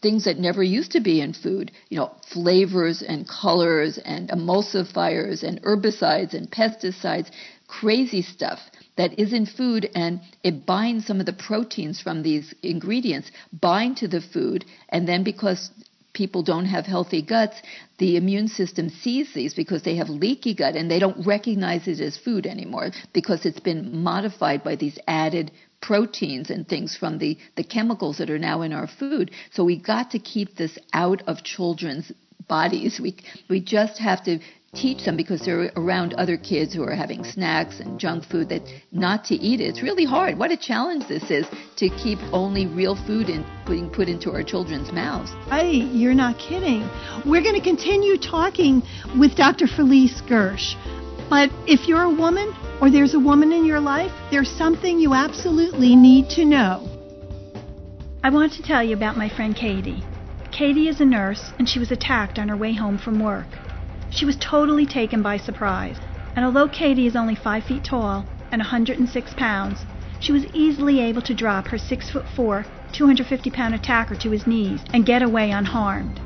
things 0.00 0.24
that 0.24 0.38
never 0.38 0.62
used 0.62 0.92
to 0.92 1.00
be 1.00 1.20
in 1.20 1.32
food, 1.32 1.70
you 1.88 1.96
know, 1.98 2.12
flavors 2.32 3.02
and 3.02 3.28
colors 3.28 3.98
and 3.98 4.28
emulsifiers 4.30 5.42
and 5.42 5.62
herbicides 5.62 6.34
and 6.34 6.50
pesticides, 6.50 7.30
crazy 7.66 8.22
stuff 8.22 8.60
that 8.96 9.18
is 9.18 9.32
in 9.32 9.46
food 9.46 9.90
and 9.94 10.20
it 10.42 10.66
binds 10.66 11.06
some 11.06 11.20
of 11.20 11.26
the 11.26 11.32
proteins 11.32 12.00
from 12.00 12.22
these 12.22 12.54
ingredients 12.62 13.30
bind 13.52 13.96
to 13.96 14.06
the 14.08 14.20
food 14.20 14.64
and 14.90 15.08
then 15.08 15.24
because 15.24 15.70
people 16.14 16.42
don't 16.42 16.64
have 16.64 16.86
healthy 16.86 17.20
guts, 17.20 17.60
the 17.98 18.16
immune 18.16 18.48
system 18.48 18.88
sees 18.88 19.34
these 19.34 19.52
because 19.52 19.82
they 19.82 19.96
have 19.96 20.08
leaky 20.08 20.54
gut 20.54 20.76
and 20.76 20.90
they 20.90 20.98
don't 20.98 21.26
recognize 21.26 21.86
it 21.86 22.00
as 22.00 22.16
food 22.16 22.46
anymore 22.46 22.90
because 23.12 23.44
it's 23.44 23.60
been 23.60 24.02
modified 24.02 24.64
by 24.64 24.76
these 24.76 24.98
added 25.06 25.50
proteins 25.82 26.48
and 26.48 26.66
things 26.66 26.96
from 26.96 27.18
the, 27.18 27.36
the 27.56 27.64
chemicals 27.64 28.18
that 28.18 28.30
are 28.30 28.38
now 28.38 28.62
in 28.62 28.72
our 28.72 28.86
food. 28.86 29.30
So 29.52 29.64
we 29.64 29.76
got 29.76 30.12
to 30.12 30.18
keep 30.18 30.56
this 30.56 30.78
out 30.94 31.22
of 31.26 31.42
children's 31.42 32.10
bodies. 32.48 32.98
We, 33.00 33.16
we 33.50 33.60
just 33.60 33.98
have 33.98 34.24
to 34.24 34.38
teach 34.74 35.04
them 35.04 35.16
because 35.16 35.44
they're 35.44 35.70
around 35.76 36.14
other 36.14 36.36
kids 36.36 36.74
who 36.74 36.82
are 36.82 36.94
having 36.94 37.24
snacks 37.24 37.80
and 37.80 37.98
junk 37.98 38.24
food 38.24 38.48
that 38.48 38.62
not 38.92 39.24
to 39.26 39.34
eat 39.34 39.60
it. 39.60 39.64
It's 39.64 39.82
really 39.82 40.04
hard. 40.04 40.38
What 40.38 40.50
a 40.50 40.56
challenge 40.56 41.08
this 41.08 41.30
is 41.30 41.46
to 41.76 41.88
keep 41.88 42.18
only 42.32 42.66
real 42.66 42.96
food 43.06 43.28
in, 43.28 43.46
being 43.66 43.90
put 43.90 44.08
into 44.08 44.30
our 44.32 44.42
children's 44.42 44.92
mouths. 44.92 45.30
Hey, 45.48 45.72
you're 45.72 46.14
not 46.14 46.38
kidding. 46.38 46.88
We're 47.24 47.42
going 47.42 47.54
to 47.54 47.62
continue 47.62 48.18
talking 48.18 48.82
with 49.18 49.36
Dr. 49.36 49.66
Felice 49.66 50.20
Gersh. 50.22 50.74
But 51.30 51.50
if 51.66 51.88
you're 51.88 52.02
a 52.02 52.14
woman 52.14 52.52
or 52.80 52.90
there's 52.90 53.14
a 53.14 53.20
woman 53.20 53.52
in 53.52 53.64
your 53.64 53.80
life, 53.80 54.12
there's 54.30 54.50
something 54.50 54.98
you 54.98 55.14
absolutely 55.14 55.96
need 55.96 56.28
to 56.30 56.44
know. 56.44 56.88
I 58.22 58.30
want 58.30 58.52
to 58.54 58.62
tell 58.62 58.82
you 58.82 58.96
about 58.96 59.16
my 59.16 59.28
friend 59.28 59.54
Katie. 59.54 60.02
Katie 60.50 60.88
is 60.88 61.00
a 61.00 61.04
nurse 61.04 61.52
and 61.58 61.68
she 61.68 61.78
was 61.78 61.90
attacked 61.90 62.38
on 62.38 62.48
her 62.48 62.56
way 62.56 62.74
home 62.74 62.98
from 62.98 63.22
work. 63.22 63.46
She 64.10 64.24
was 64.24 64.36
totally 64.36 64.86
taken 64.86 65.22
by 65.22 65.36
surprise, 65.36 66.00
and 66.36 66.44
although 66.44 66.68
Katie 66.68 67.06
is 67.06 67.16
only 67.16 67.34
5 67.34 67.64
feet 67.64 67.84
tall 67.84 68.26
and 68.52 68.60
106 68.60 69.34
pounds, 69.34 69.84
she 70.20 70.32
was 70.32 70.46
easily 70.54 71.00
able 71.00 71.22
to 71.22 71.34
drop 71.34 71.68
her 71.68 71.78
6 71.78 72.10
foot 72.10 72.24
4, 72.34 72.64
250 72.92 73.50
pound 73.50 73.74
attacker 73.74 74.14
to 74.14 74.30
his 74.30 74.46
knees 74.46 74.80
and 74.92 75.04
get 75.04 75.22
away 75.22 75.50
unharmed. 75.50 76.20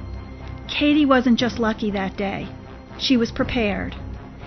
Katie 0.69 1.07
wasn't 1.07 1.39
just 1.39 1.59
lucky 1.59 1.91
that 1.91 2.17
day, 2.17 2.47
she 2.99 3.17
was 3.17 3.33
prepared. 3.33 3.97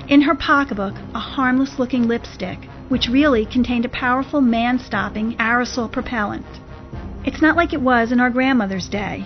In 0.07 0.21
her 0.21 0.35
pocketbook, 0.35 0.95
a 1.15 1.19
harmless 1.19 1.79
looking 1.79 2.07
lipstick, 2.07 2.59
which 2.89 3.07
really 3.07 3.45
contained 3.45 3.85
a 3.85 3.89
powerful 3.89 4.41
man 4.41 4.77
stopping 4.77 5.35
aerosol 5.37 5.91
propellant. 5.91 6.45
It's 7.23 7.41
not 7.41 7.55
like 7.55 7.73
it 7.73 7.81
was 7.81 8.11
in 8.11 8.19
our 8.19 8.29
grandmother's 8.29 8.89
day. 8.89 9.25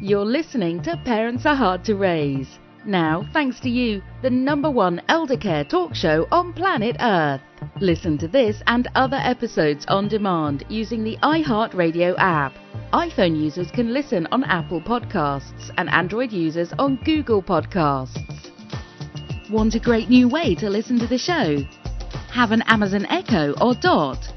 You're 0.00 0.24
listening 0.24 0.80
to 0.84 0.96
Parents 1.04 1.44
Are 1.44 1.56
Hard 1.56 1.84
to 1.86 1.96
Raise. 1.96 2.60
Now, 2.86 3.28
thanks 3.32 3.58
to 3.60 3.68
you, 3.68 4.00
the 4.22 4.30
number 4.30 4.70
one 4.70 5.02
elder 5.08 5.36
care 5.36 5.64
talk 5.64 5.92
show 5.92 6.28
on 6.30 6.52
planet 6.52 6.96
Earth. 7.00 7.40
Listen 7.80 8.16
to 8.18 8.28
this 8.28 8.62
and 8.68 8.86
other 8.94 9.16
episodes 9.16 9.84
on 9.88 10.06
demand 10.06 10.64
using 10.68 11.02
the 11.02 11.16
iHeartRadio 11.24 12.14
app. 12.16 12.54
iPhone 12.92 13.36
users 13.36 13.72
can 13.72 13.92
listen 13.92 14.28
on 14.30 14.44
Apple 14.44 14.80
Podcasts 14.80 15.72
and 15.78 15.90
Android 15.90 16.30
users 16.30 16.72
on 16.78 17.00
Google 17.04 17.42
Podcasts. 17.42 18.50
Want 19.50 19.74
a 19.74 19.80
great 19.80 20.08
new 20.08 20.28
way 20.28 20.54
to 20.54 20.70
listen 20.70 21.00
to 21.00 21.08
the 21.08 21.18
show? 21.18 21.56
Have 22.30 22.52
an 22.52 22.62
Amazon 22.68 23.04
Echo 23.06 23.52
or 23.60 23.74
Dot? 23.74 24.32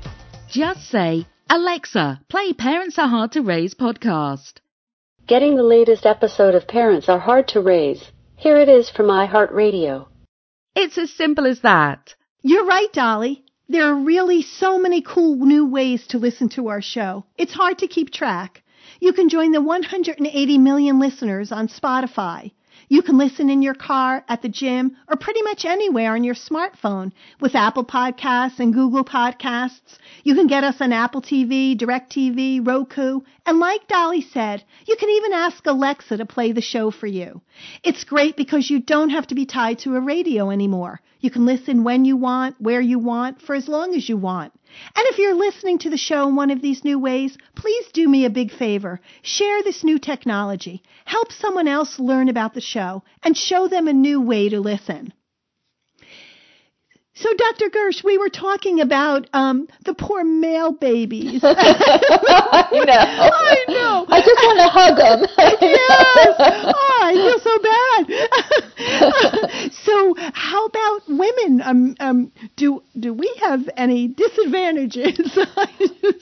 Just 0.49 0.89
say, 0.89 1.27
Alexa, 1.51 2.19
play 2.29 2.51
Parents 2.51 2.97
Are 2.97 3.07
Hard 3.07 3.33
to 3.33 3.43
Raise 3.43 3.75
podcast. 3.75 4.60
Getting 5.31 5.55
the 5.55 5.63
latest 5.63 6.05
episode 6.05 6.55
of 6.55 6.67
Parents 6.67 7.07
Are 7.07 7.17
Hard 7.17 7.47
to 7.53 7.61
Raise. 7.61 8.11
Here 8.35 8.57
it 8.57 8.67
is 8.67 8.89
from 8.89 9.05
iHeartRadio. 9.05 10.07
It's 10.75 10.97
as 10.97 11.09
simple 11.09 11.47
as 11.47 11.61
that. 11.61 12.15
You're 12.41 12.65
right, 12.65 12.91
Dolly. 12.91 13.45
There 13.69 13.85
are 13.85 13.95
really 13.95 14.41
so 14.41 14.77
many 14.77 15.01
cool 15.01 15.37
new 15.37 15.65
ways 15.65 16.05
to 16.07 16.17
listen 16.17 16.49
to 16.49 16.67
our 16.67 16.81
show. 16.81 17.23
It's 17.37 17.53
hard 17.53 17.77
to 17.77 17.87
keep 17.87 18.11
track. 18.11 18.61
You 18.99 19.13
can 19.13 19.29
join 19.29 19.53
the 19.53 19.61
180 19.61 20.57
million 20.57 20.99
listeners 20.99 21.53
on 21.53 21.69
Spotify. 21.69 22.51
You 22.89 23.01
can 23.01 23.17
listen 23.17 23.49
in 23.49 23.61
your 23.61 23.73
car, 23.73 24.25
at 24.27 24.41
the 24.41 24.49
gym, 24.49 24.97
or 25.07 25.15
pretty 25.15 25.43
much 25.43 25.63
anywhere 25.63 26.11
on 26.11 26.25
your 26.25 26.35
smartphone 26.35 27.13
with 27.39 27.55
Apple 27.55 27.85
Podcasts 27.85 28.59
and 28.59 28.73
Google 28.73 29.05
Podcasts. 29.05 29.97
You 30.23 30.35
can 30.35 30.47
get 30.47 30.63
us 30.63 30.79
on 30.81 30.93
Apple 30.93 31.21
TV, 31.21 31.75
DirecTV, 31.75 32.65
Roku, 32.65 33.21
and 33.45 33.59
like 33.59 33.87
Dolly 33.87 34.21
said, 34.21 34.63
you 34.85 34.95
can 34.95 35.09
even 35.09 35.33
ask 35.33 35.65
Alexa 35.65 36.17
to 36.17 36.25
play 36.25 36.51
the 36.51 36.61
show 36.61 36.91
for 36.91 37.07
you. 37.07 37.41
It's 37.83 38.03
great 38.03 38.35
because 38.35 38.69
you 38.69 38.79
don't 38.79 39.09
have 39.09 39.27
to 39.27 39.35
be 39.35 39.45
tied 39.45 39.79
to 39.79 39.95
a 39.95 39.99
radio 39.99 40.51
anymore. 40.51 41.01
You 41.21 41.31
can 41.31 41.45
listen 41.45 41.83
when 41.83 42.05
you 42.05 42.17
want, 42.17 42.59
where 42.59 42.81
you 42.81 42.99
want, 42.99 43.41
for 43.41 43.55
as 43.55 43.67
long 43.67 43.95
as 43.95 44.07
you 44.07 44.17
want. 44.17 44.53
And 44.95 45.05
if 45.07 45.17
you're 45.17 45.35
listening 45.35 45.79
to 45.79 45.89
the 45.89 45.97
show 45.97 46.27
in 46.27 46.35
one 46.35 46.51
of 46.51 46.61
these 46.61 46.83
new 46.83 46.99
ways, 46.99 47.37
please 47.55 47.87
do 47.91 48.07
me 48.07 48.25
a 48.25 48.29
big 48.29 48.51
favor. 48.51 48.99
Share 49.21 49.63
this 49.63 49.83
new 49.83 49.99
technology. 49.99 50.83
Help 51.05 51.31
someone 51.31 51.67
else 51.67 51.99
learn 51.99 52.29
about 52.29 52.53
the 52.53 52.61
show 52.61 53.03
and 53.23 53.35
show 53.35 53.67
them 53.67 53.87
a 53.87 53.93
new 53.93 54.21
way 54.21 54.49
to 54.49 54.59
listen. 54.59 55.13
So, 57.13 57.29
Dr. 57.35 57.69
Gersh, 57.69 58.05
we 58.05 58.17
were 58.17 58.29
talking 58.29 58.79
about 58.79 59.27
um, 59.33 59.67
the 59.83 59.93
poor 59.93 60.23
male 60.23 60.71
babies. 60.71 61.41
I 61.43 62.69
know. 62.71 62.93
I 62.93 63.65
know. 63.67 64.05
I 64.07 64.21
just 64.21 64.41
want 64.45 64.59
to 64.59 64.69
hug 64.69 64.95
them. 64.95 65.25
yes. 65.61 66.35
Oh, 66.73 66.99
I 67.03 67.13
feel 67.13 67.39
so 67.39 67.59
bad. 69.59 69.71
so, 69.85 70.15
how 70.33 70.65
about 70.67 71.01
women? 71.09 71.61
Um, 71.61 71.95
um, 71.99 72.31
do 72.55 72.81
do 72.97 73.13
we 73.13 73.29
have 73.41 73.69
any 73.75 74.07
disadvantages? 74.07 75.37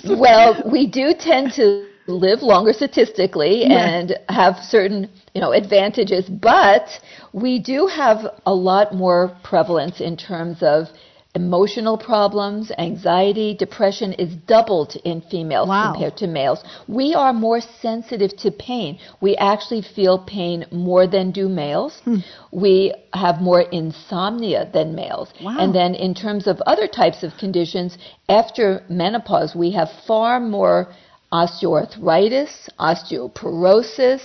well, 0.10 0.64
we 0.72 0.88
do 0.88 1.14
tend 1.14 1.54
to 1.54 1.86
live 2.10 2.42
longer 2.42 2.74
statistically 2.74 3.62
Yeah. 3.62 3.86
and 3.88 4.18
have 4.30 4.58
certain 4.64 5.10
you 5.34 5.42
know 5.42 5.52
advantages 5.54 6.26
but 6.30 6.88
we 7.34 7.60
do 7.60 7.88
have 7.88 8.20
a 8.46 8.54
lot 8.54 8.94
more 8.94 9.32
prevalence 9.44 10.02
in 10.02 10.18
terms 10.18 10.58
of 10.62 10.88
emotional 11.36 11.96
problems 11.96 12.72
anxiety 12.80 13.54
depression 13.54 14.14
is 14.14 14.34
doubled 14.48 14.96
in 15.06 15.22
females 15.22 15.70
Wow. 15.70 15.92
compared 15.92 16.18
to 16.18 16.28
males 16.28 16.64
we 16.88 17.14
are 17.14 17.34
more 17.34 17.62
sensitive 17.62 18.36
to 18.38 18.50
pain 18.52 18.98
we 19.22 19.36
actually 19.38 19.84
feel 19.84 20.18
pain 20.18 20.66
more 20.72 21.06
than 21.06 21.30
do 21.32 21.48
males 21.48 22.02
hmm. 22.04 22.18
we 22.52 22.92
have 23.14 23.42
more 23.42 23.62
insomnia 23.62 24.68
than 24.74 24.96
males 24.96 25.30
Wow. 25.44 25.58
and 25.60 25.74
then 25.76 25.94
in 25.94 26.16
terms 26.16 26.48
of 26.48 26.60
other 26.66 26.88
types 26.88 27.22
of 27.22 27.32
conditions 27.38 27.98
after 28.28 28.82
menopause 28.90 29.56
we 29.56 29.70
have 29.72 29.90
far 30.08 30.40
more 30.40 30.88
osteoarthritis, 31.32 32.70
osteoporosis, 32.80 34.22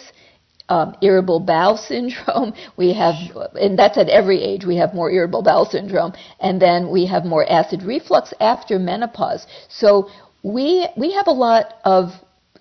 um, 0.69 0.95
irritable 1.03 1.41
bowel 1.41 1.77
syndrome. 1.77 2.55
We 2.77 2.95
have, 2.95 3.15
and 3.55 3.79
that's 3.79 3.99
at 3.99 4.09
every 4.09 4.43
age, 4.43 4.65
we 4.65 4.77
have 4.77 4.95
more 4.95 5.11
irritable 5.11 5.43
bowel 5.43 5.67
syndrome. 5.67 6.13
And 6.41 6.61
then 6.61 6.91
we 6.91 7.07
have 7.07 7.25
more 7.25 7.51
acid 7.51 7.83
reflux 7.83 8.33
after 8.41 8.79
menopause. 8.79 9.47
So 9.69 10.11
we, 10.43 10.89
we 10.97 11.13
have 11.13 11.27
a 11.27 11.33
lot 11.33 11.75
of 11.85 12.13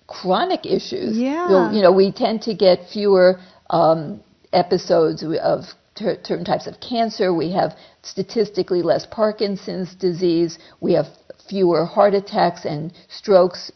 chronic 0.06 0.66
issues. 0.66 1.16
Yeah. 1.16 1.72
You 1.72 1.82
know, 1.82 1.92
we 1.92 2.12
tend 2.12 2.42
to 2.42 2.54
get 2.54 2.88
fewer 2.92 3.40
um, 3.70 4.20
episodes 4.52 5.24
of 5.42 5.64
ter- 5.94 6.18
certain 6.22 6.44
types 6.44 6.66
of 6.66 6.78
cancer. 6.80 7.32
We 7.32 7.52
have 7.52 7.76
statistically 8.02 8.82
less 8.82 9.06
Parkinson's 9.06 9.94
disease. 9.94 10.58
We 10.80 10.92
have 10.92 11.06
fewer 11.48 11.84
heart 11.84 12.14
attacks 12.14 12.64
and 12.64 12.92
strokes 13.08 13.72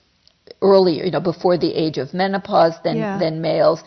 earlier, 0.63 1.05
you 1.05 1.11
know, 1.11 1.21
before 1.21 1.57
the 1.59 1.73
age 1.75 1.99
of 1.99 2.15
menopause 2.15 2.75
than, 2.85 2.97
Yeah. 2.99 3.19
than 3.19 3.41
males. 3.41 3.83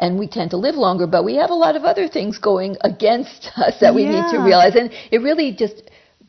And 0.00 0.18
we 0.18 0.28
tend 0.28 0.50
to 0.52 0.56
live 0.56 0.76
longer, 0.76 1.06
but 1.06 1.24
we 1.24 1.34
have 1.36 1.50
a 1.50 1.54
lot 1.54 1.74
of 1.74 1.84
other 1.84 2.06
things 2.08 2.38
going 2.38 2.76
against 2.82 3.50
us 3.56 3.80
that 3.80 3.94
we 3.94 4.04
need 4.06 4.26
to 4.30 4.38
realize. 4.38 4.76
And 4.76 4.90
it 5.10 5.18
really 5.22 5.52
just 5.52 5.82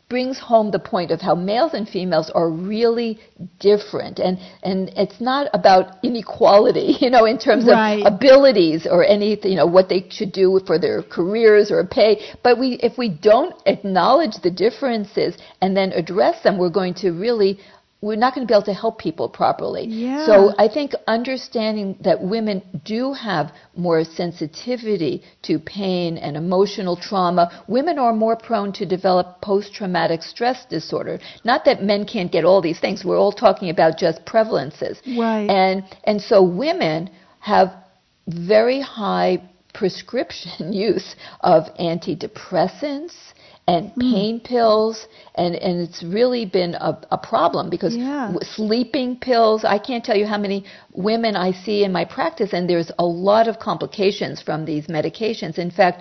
brings 0.09 0.39
home 0.39 0.71
the 0.71 0.79
point 0.79 1.11
of 1.11 1.21
how 1.21 1.35
males 1.35 1.75
and 1.75 1.87
females 1.87 2.31
are 2.33 2.49
really 2.49 3.19
different. 3.59 4.17
And, 4.17 4.39
and 4.63 4.89
it's 4.97 5.21
not 5.21 5.49
about 5.53 5.97
inequality, 6.03 6.95
you 6.99 7.11
know, 7.11 7.25
in 7.25 7.37
terms 7.37 7.65
Right. 7.65 8.03
of 8.03 8.13
abilities 8.15 8.87
or 8.89 9.05
anything, 9.05 9.51
you 9.51 9.57
know, 9.57 9.67
what 9.67 9.87
they 9.87 10.07
should 10.09 10.31
do 10.31 10.59
for 10.65 10.79
their 10.79 11.03
careers 11.03 11.69
or 11.69 11.85
pay. 11.85 12.33
But 12.43 12.57
we, 12.57 12.79
if 12.81 12.97
we 12.97 13.09
don't 13.09 13.53
acknowledge 13.67 14.37
the 14.41 14.49
differences 14.49 15.37
and 15.61 15.77
then 15.77 15.91
address 15.91 16.41
them, 16.41 16.57
we're 16.57 16.71
going 16.71 16.95
to 16.95 17.11
really 17.11 17.59
we're 18.01 18.15
not 18.15 18.33
going 18.33 18.47
to 18.47 18.49
be 18.49 18.55
able 18.55 18.65
to 18.65 18.73
help 18.73 18.97
people 18.97 19.27
properly. 19.27 19.85
Yeah. 19.85 20.25
So 20.25 20.53
I 20.57 20.69
think 20.69 20.93
understanding 21.05 21.97
that 22.01 22.21
women 22.21 22.61
do 22.85 23.11
have 23.11 23.51
more 23.75 24.05
sensitivity 24.05 25.21
to 25.43 25.59
pain 25.59 26.17
and 26.17 26.37
emotional 26.37 26.95
trauma, 26.95 27.63
women 27.67 27.99
are 27.99 28.13
more 28.13 28.37
prone 28.37 28.71
to 28.73 28.85
develop 28.85 29.41
post-traumatic 29.41 30.23
stress 30.23 30.65
disorder. 30.65 31.19
Not 31.43 31.65
that 31.65 31.83
men 31.83 32.05
can't 32.05 32.31
get 32.31 32.45
all 32.45 32.61
these 32.61 32.79
things. 32.79 33.03
We're 33.03 33.19
all 33.19 33.33
talking 33.33 33.69
about 33.69 33.97
just 33.97 34.25
prevalences. 34.25 34.99
Right. 35.17 35.49
And 35.49 35.83
and 36.05 36.21
so 36.21 36.41
women 36.41 37.09
have 37.41 37.73
very 38.27 38.79
high 38.79 39.41
prescription 39.73 40.71
use 40.87 41.15
of 41.41 41.63
antidepressants 41.79 43.13
and 43.69 43.83
Hmm. 43.91 44.11
pain 44.15 44.35
pills 44.53 44.95
and 45.35 45.51
and 45.65 45.75
it's 45.85 46.01
really 46.17 46.45
been 46.59 46.73
a, 46.89 46.91
a 47.17 47.19
problem 47.31 47.69
because 47.75 47.93
sleeping 48.57 49.09
pills 49.29 49.59
I 49.75 49.79
can't 49.87 50.03
tell 50.07 50.17
you 50.21 50.27
how 50.33 50.39
many 50.47 50.59
women 51.09 51.33
I 51.47 51.51
see 51.65 51.77
in 51.87 51.91
my 51.99 52.05
practice 52.17 52.51
and 52.55 52.63
there's 52.71 52.91
a 53.05 53.07
lot 53.29 53.45
of 53.51 53.55
complications 53.69 54.41
from 54.47 54.59
these 54.65 54.85
medications. 54.97 55.55
In 55.67 55.71
fact 55.79 55.97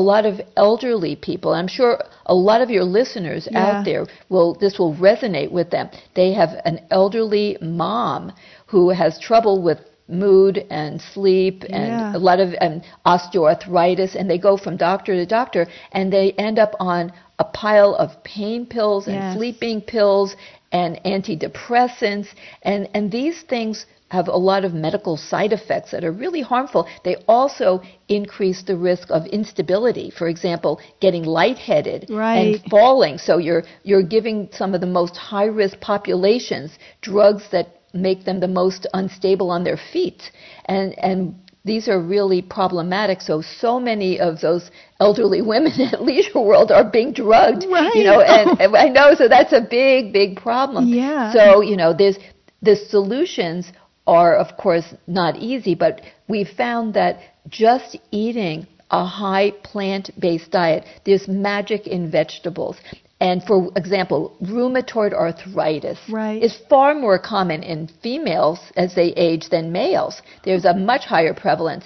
lot 0.12 0.24
of 0.30 0.34
elderly 0.66 1.14
people 1.28 1.50
I'm 1.60 1.70
sure 1.78 1.92
a 2.26 2.34
lot 2.48 2.60
of 2.64 2.68
your 2.76 2.86
listeners 2.98 3.42
out 3.64 3.84
there 3.88 4.02
will 4.32 4.50
this 4.62 4.74
will 4.80 4.94
resonate 5.08 5.50
with 5.58 5.68
them. 5.76 5.86
They 6.20 6.30
have 6.40 6.52
an 6.70 6.76
elderly 6.90 7.48
mom 7.60 8.32
who 8.72 8.82
has 8.90 9.12
trouble 9.18 9.56
with 9.68 9.78
mood 10.10 10.66
and 10.70 11.00
sleep 11.00 11.64
Yeah. 11.68 11.76
and 11.80 12.16
a 12.16 12.18
lot 12.18 12.40
of 12.40 12.54
um, 12.60 12.82
osteoarthritis 13.06 14.14
and 14.14 14.28
they 14.28 14.38
go 14.38 14.56
from 14.56 14.76
doctor 14.76 15.14
to 15.14 15.26
doctor 15.26 15.66
and 15.92 16.12
they 16.12 16.32
end 16.32 16.58
up 16.58 16.74
on 16.80 17.12
a 17.38 17.44
pile 17.44 17.94
of 17.94 18.22
pain 18.24 18.66
pills 18.66 19.06
and 19.06 19.16
Yes. 19.16 19.36
sleeping 19.36 19.80
pills 19.80 20.36
and 20.72 21.00
antidepressants 21.04 22.28
and 22.62 22.88
and 22.94 23.10
these 23.10 23.42
things 23.42 23.86
have 24.10 24.26
a 24.26 24.36
lot 24.36 24.64
of 24.64 24.74
medical 24.74 25.16
side 25.16 25.52
effects 25.52 25.92
that 25.92 26.02
are 26.04 26.10
really 26.10 26.40
harmful. 26.40 26.88
They 27.04 27.16
also 27.28 27.80
increase 28.08 28.62
the 28.64 28.76
risk 28.76 29.08
of 29.10 29.24
instability. 29.26 30.10
For 30.10 30.26
example, 30.28 30.80
getting 31.00 31.22
lightheaded 31.22 32.06
Right. 32.10 32.56
and 32.56 32.70
falling. 32.70 33.18
So 33.18 33.38
you're 33.38 33.62
you're 33.84 34.02
giving 34.02 34.48
some 34.52 34.74
of 34.74 34.80
the 34.80 34.86
most 34.88 35.16
high 35.16 35.46
risk 35.46 35.78
populations 35.80 36.76
drugs 37.00 37.44
that 37.52 37.79
make 37.92 38.24
them 38.24 38.40
the 38.40 38.48
most 38.48 38.86
unstable 38.94 39.50
on 39.50 39.64
their 39.64 39.76
feet. 39.76 40.30
And 40.66 40.98
and 40.98 41.34
these 41.64 41.88
are 41.88 42.00
really 42.00 42.42
problematic. 42.42 43.20
So 43.20 43.42
so 43.42 43.78
many 43.78 44.18
of 44.18 44.40
those 44.40 44.70
elderly 44.98 45.42
women 45.52 45.72
at 45.80 46.02
Leisure 46.02 46.40
World 46.40 46.70
are 46.70 46.88
being 46.88 47.12
drugged. 47.12 47.64
Right. 47.68 47.94
You 47.94 48.04
know, 48.04 48.20
and, 48.20 48.60
and 48.60 48.76
I 48.76 48.88
know 48.88 49.14
so 49.14 49.28
that's 49.28 49.52
a 49.52 49.60
big, 49.60 50.12
big 50.12 50.36
problem. 50.36 50.88
Yeah. 50.88 51.32
So, 51.32 51.60
you 51.60 51.76
know, 51.76 51.92
there's 51.92 52.18
the 52.62 52.76
solutions 52.76 53.72
are 54.06 54.36
of 54.36 54.56
course 54.56 54.94
not 55.06 55.36
easy, 55.36 55.74
but 55.74 56.00
we 56.28 56.44
found 56.44 56.94
that 56.94 57.20
just 57.48 57.96
eating 58.10 58.66
a 58.90 59.04
high 59.04 59.52
plant-based 59.62 60.50
diet, 60.50 60.84
there's 61.04 61.28
magic 61.28 61.86
in 61.86 62.10
vegetables. 62.10 62.76
And 63.20 63.44
for 63.44 63.70
example, 63.76 64.32
rheumatoid 64.42 65.12
arthritis 65.12 65.98
Right. 66.08 66.42
is 66.42 66.56
far 66.68 66.94
more 66.94 67.18
common 67.18 67.62
in 67.62 67.88
females 68.02 68.58
as 68.76 68.94
they 68.94 69.08
age 69.28 69.50
than 69.50 69.72
males. 69.72 70.22
There's 70.42 70.64
a 70.64 70.72
much 70.74 71.04
higher 71.04 71.34
prevalence. 71.34 71.84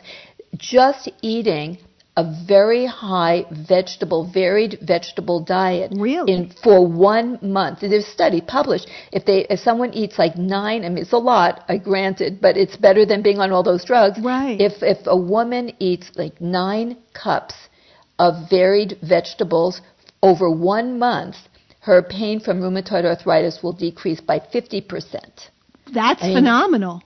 Just 0.56 1.08
eating 1.22 1.78
a 2.16 2.22
very 2.46 2.86
high 2.86 3.44
vegetable, 3.50 4.22
varied 4.32 4.78
vegetable 4.82 5.40
diet 5.40 5.90
Really? 5.96 6.32
in 6.32 6.50
for 6.62 6.86
one 6.86 7.40
month. 7.42 7.80
There's 7.80 8.04
a 8.04 8.08
study 8.08 8.40
published. 8.40 8.88
If 9.10 9.24
they 9.24 9.46
if 9.50 9.58
someone 9.58 9.92
eats 9.92 10.16
like 10.16 10.38
nine, 10.38 10.84
I 10.84 10.88
mean 10.90 10.98
it's 10.98 11.12
a 11.12 11.18
lot, 11.18 11.64
I 11.68 11.76
granted, 11.78 12.40
but 12.40 12.56
it's 12.56 12.76
better 12.76 13.04
than 13.04 13.22
being 13.22 13.40
on 13.40 13.50
all 13.50 13.64
those 13.64 13.84
drugs. 13.84 14.20
Right. 14.20 14.60
If 14.60 14.74
if 14.82 14.98
a 15.06 15.16
woman 15.16 15.72
eats 15.80 16.12
like 16.14 16.40
nine 16.40 16.98
cups 17.14 17.56
of 18.20 18.48
varied 18.48 18.96
vegetables 19.02 19.80
over 20.30 20.46
one 20.50 20.88
month, 21.08 21.36
her 21.88 22.00
pain 22.02 22.36
from 22.40 22.56
rheumatoid 22.64 23.04
arthritis 23.12 23.56
will 23.62 23.74
decrease 23.88 24.20
by 24.32 24.38
50%. 24.38 25.50
That's 25.92 26.22
I 26.22 26.28
mean, 26.28 26.36
phenomenal. 26.38 26.96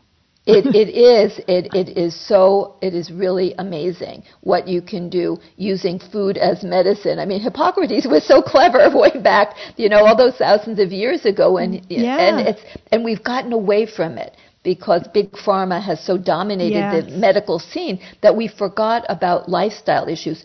it, 0.47 0.65
it 0.83 0.89
is 1.15 1.31
it, 1.57 1.65
it 1.81 1.89
is 2.05 2.13
so 2.31 2.77
it 2.81 2.93
is 3.01 3.07
really 3.25 3.49
amazing 3.67 4.23
what 4.51 4.63
you 4.73 4.81
can 4.93 5.05
do 5.21 5.27
using 5.73 5.97
food 6.13 6.35
as 6.39 6.57
medicine. 6.77 7.17
I 7.19 7.27
mean 7.31 7.41
Hippocrates 7.49 8.07
was 8.15 8.25
so 8.33 8.39
clever 8.41 8.81
way 9.05 9.15
back, 9.33 9.49
you 9.77 9.89
know, 9.93 10.01
all 10.07 10.17
those 10.25 10.37
thousands 10.45 10.79
of 10.85 10.89
years 11.03 11.21
ago 11.33 11.49
and 11.63 11.71
Yeah. 11.91 12.25
and 12.27 12.35
it's 12.51 12.63
and 12.93 12.99
we've 13.09 13.25
gotten 13.33 13.53
away 13.53 13.83
from 13.97 14.13
it 14.17 14.33
because 14.71 15.03
big 15.19 15.31
pharma 15.47 15.79
has 15.91 15.99
so 16.11 16.15
dominated 16.35 16.85
Yes. 16.87 17.05
the 17.05 17.11
medical 17.27 17.59
scene 17.71 17.97
that 18.25 18.35
we 18.41 18.47
forgot 18.63 19.01
about 19.17 19.49
lifestyle 19.59 20.07
issues. 20.17 20.39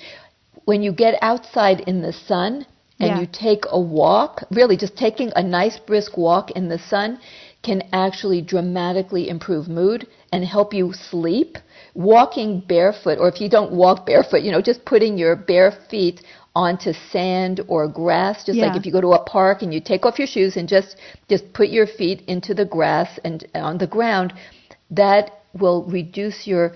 When 0.66 0.82
you 0.82 0.92
get 0.92 1.18
outside 1.22 1.82
in 1.82 2.02
the 2.02 2.14
sun 2.14 2.66
and 3.00 3.10
Yeah. 3.10 3.20
you 3.20 3.28
take 3.32 3.66
a 3.70 3.80
walk, 3.80 4.44
really 4.52 4.78
just 4.78 4.96
taking 4.96 5.32
a 5.36 5.44
nice 5.44 5.78
brisk 5.78 6.18
walk 6.18 6.52
in 6.52 6.70
the 6.70 6.80
sun 6.80 7.20
can 7.64 7.82
actually 7.94 8.42
dramatically 8.42 9.30
improve 9.30 9.68
mood 9.68 10.06
and 10.32 10.44
help 10.46 10.74
you 10.74 10.94
sleep. 10.94 11.58
Walking 11.96 12.60
barefoot, 12.60 13.18
or 13.20 13.28
if 13.28 13.40
you 13.40 13.50
don't 13.50 13.72
walk 13.72 14.06
barefoot, 14.06 14.42
you 14.42 14.52
know, 14.52 14.62
just 14.62 14.84
putting 14.84 15.18
your 15.18 15.36
bare 15.36 15.72
feet 15.90 16.22
onto 16.56 16.92
sand 17.12 17.62
or 17.68 17.88
grass, 17.88 18.44
just 18.44 18.60
like 18.60 18.76
if 18.76 18.86
you 18.86 18.92
go 18.92 19.02
to 19.02 19.14
a 19.14 19.24
park 19.24 19.62
and 19.62 19.74
you 19.74 19.80
take 19.80 20.06
off 20.06 20.18
your 20.20 20.28
shoes 20.28 20.56
and 20.58 20.68
just 20.68 20.98
just 21.30 21.52
put 21.54 21.70
your 21.70 21.88
feet 21.88 22.22
into 22.28 22.54
the 22.54 22.66
grass 22.66 23.20
and 23.24 23.46
on 23.56 23.78
the 23.78 23.88
ground, 23.88 24.34
that 24.92 25.42
will 25.54 25.84
reduce 25.86 26.48
your 26.48 26.74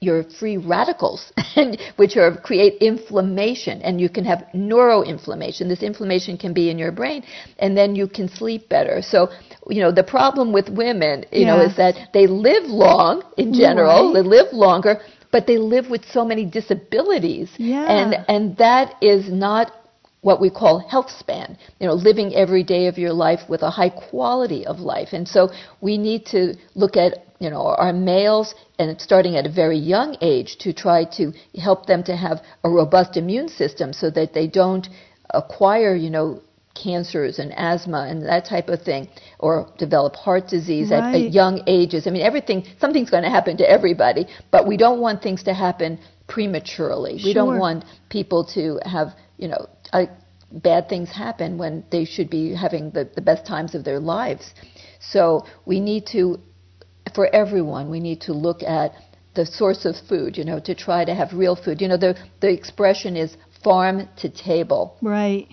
your 0.00 0.24
free 0.24 0.56
radicals, 0.56 1.32
and- 1.56 1.78
which 1.96 2.16
are 2.16 2.34
create 2.36 2.74
inflammation, 2.80 3.82
and 3.82 4.00
you 4.00 4.08
can 4.08 4.24
have 4.24 4.44
neuroinflammation. 4.54 5.68
This 5.68 5.82
inflammation 5.82 6.36
can 6.38 6.52
be 6.52 6.70
in 6.70 6.78
your 6.78 6.92
brain, 6.92 7.22
and 7.58 7.76
then 7.76 7.94
you 7.94 8.06
can 8.08 8.28
sleep 8.28 8.68
better. 8.68 9.02
So, 9.02 9.28
you 9.68 9.80
know, 9.80 9.92
the 9.92 10.02
problem 10.02 10.52
with 10.52 10.68
women, 10.68 11.24
you 11.32 11.44
know, 11.44 11.60
is 11.60 11.76
that 11.76 11.94
they 12.12 12.26
live 12.26 12.64
long 12.64 13.22
in 13.36 13.52
general, 13.52 14.06
Right. 14.06 14.14
they 14.22 14.28
live 14.28 14.52
longer, 14.52 15.00
but 15.32 15.46
they 15.46 15.58
live 15.58 15.90
with 15.90 16.04
so 16.10 16.24
many 16.24 16.44
disabilities, 16.44 17.50
Yeah. 17.58 17.84
and 17.98 18.10
and 18.28 18.56
that 18.56 18.94
is 19.02 19.30
not 19.30 19.72
what 20.22 20.40
we 20.40 20.50
call 20.50 20.78
health 20.80 21.10
span, 21.10 21.56
you 21.78 21.86
know, 21.86 21.94
living 21.94 22.34
every 22.34 22.62
day 22.62 22.86
of 22.88 22.98
your 22.98 23.12
life 23.12 23.40
with 23.48 23.62
a 23.62 23.70
high 23.70 23.88
quality 23.88 24.66
of 24.66 24.78
life. 24.80 25.10
And 25.12 25.26
so 25.26 25.50
we 25.80 25.96
need 25.96 26.26
to 26.26 26.56
look 26.74 26.94
at, 26.96 27.24
you 27.40 27.50
know, 27.50 27.62
our 27.84 27.92
males 27.92 28.54
and 28.78 29.00
starting 29.00 29.36
at 29.36 29.46
a 29.46 29.52
very 29.52 29.78
young 29.78 30.16
age 30.20 30.58
to 30.58 30.72
try 30.72 31.04
to 31.18 31.32
help 31.58 31.86
them 31.86 32.02
to 32.04 32.14
have 32.14 32.42
a 32.64 32.68
robust 32.70 33.16
immune 33.16 33.48
system 33.48 33.92
so 33.92 34.10
that 34.10 34.34
they 34.34 34.46
don't 34.46 34.86
acquire, 35.30 35.94
you 35.96 36.10
know, 36.10 36.40
cancers 36.74 37.38
and 37.38 37.52
asthma 37.56 38.06
and 38.08 38.22
that 38.24 38.44
type 38.44 38.68
of 38.68 38.80
thing 38.82 39.08
or 39.38 39.68
develop 39.78 40.14
heart 40.14 40.46
disease 40.48 40.92
at, 40.92 41.00
Right. 41.00 41.26
at 41.26 41.32
young 41.32 41.62
ages. 41.66 42.06
I 42.06 42.10
mean, 42.10 42.22
everything, 42.22 42.64
something's 42.78 43.10
going 43.10 43.24
to 43.24 43.30
happen 43.30 43.56
to 43.56 43.68
everybody, 43.68 44.26
but 44.50 44.66
we 44.66 44.76
don't 44.76 45.00
want 45.00 45.22
things 45.22 45.42
to 45.44 45.54
happen 45.54 45.98
prematurely. 46.28 47.14
We 47.24 47.32
don't 47.34 47.58
want 47.58 47.84
people 48.08 48.44
to 48.54 48.78
have, 48.84 49.08
you 49.36 49.48
know, 49.48 49.66
uh, 49.92 50.06
bad 50.52 50.88
things 50.88 51.08
happen 51.10 51.58
when 51.58 51.84
they 51.90 52.04
should 52.04 52.30
be 52.30 52.54
having 52.54 52.90
the, 52.90 53.08
the 53.14 53.20
best 53.22 53.46
times 53.46 53.74
of 53.74 53.84
their 53.84 53.98
lives. 54.00 54.54
So 55.00 55.44
we 55.66 55.80
need 55.80 56.06
to, 56.12 56.38
for 57.14 57.26
everyone, 57.34 57.90
we 57.90 58.00
need 58.00 58.20
to 58.22 58.32
look 58.32 58.62
at 58.62 58.92
the 59.34 59.46
source 59.46 59.84
of 59.84 59.96
food, 60.08 60.36
you 60.36 60.44
know, 60.44 60.58
to 60.60 60.74
try 60.74 61.04
to 61.04 61.14
have 61.14 61.32
real 61.32 61.56
food. 61.56 61.80
You 61.80 61.88
know, 61.88 61.96
the, 61.96 62.16
the 62.40 62.50
expression 62.50 63.16
is 63.16 63.36
farm 63.62 64.08
to 64.16 64.28
table 64.28 64.96
Right. 65.02 65.48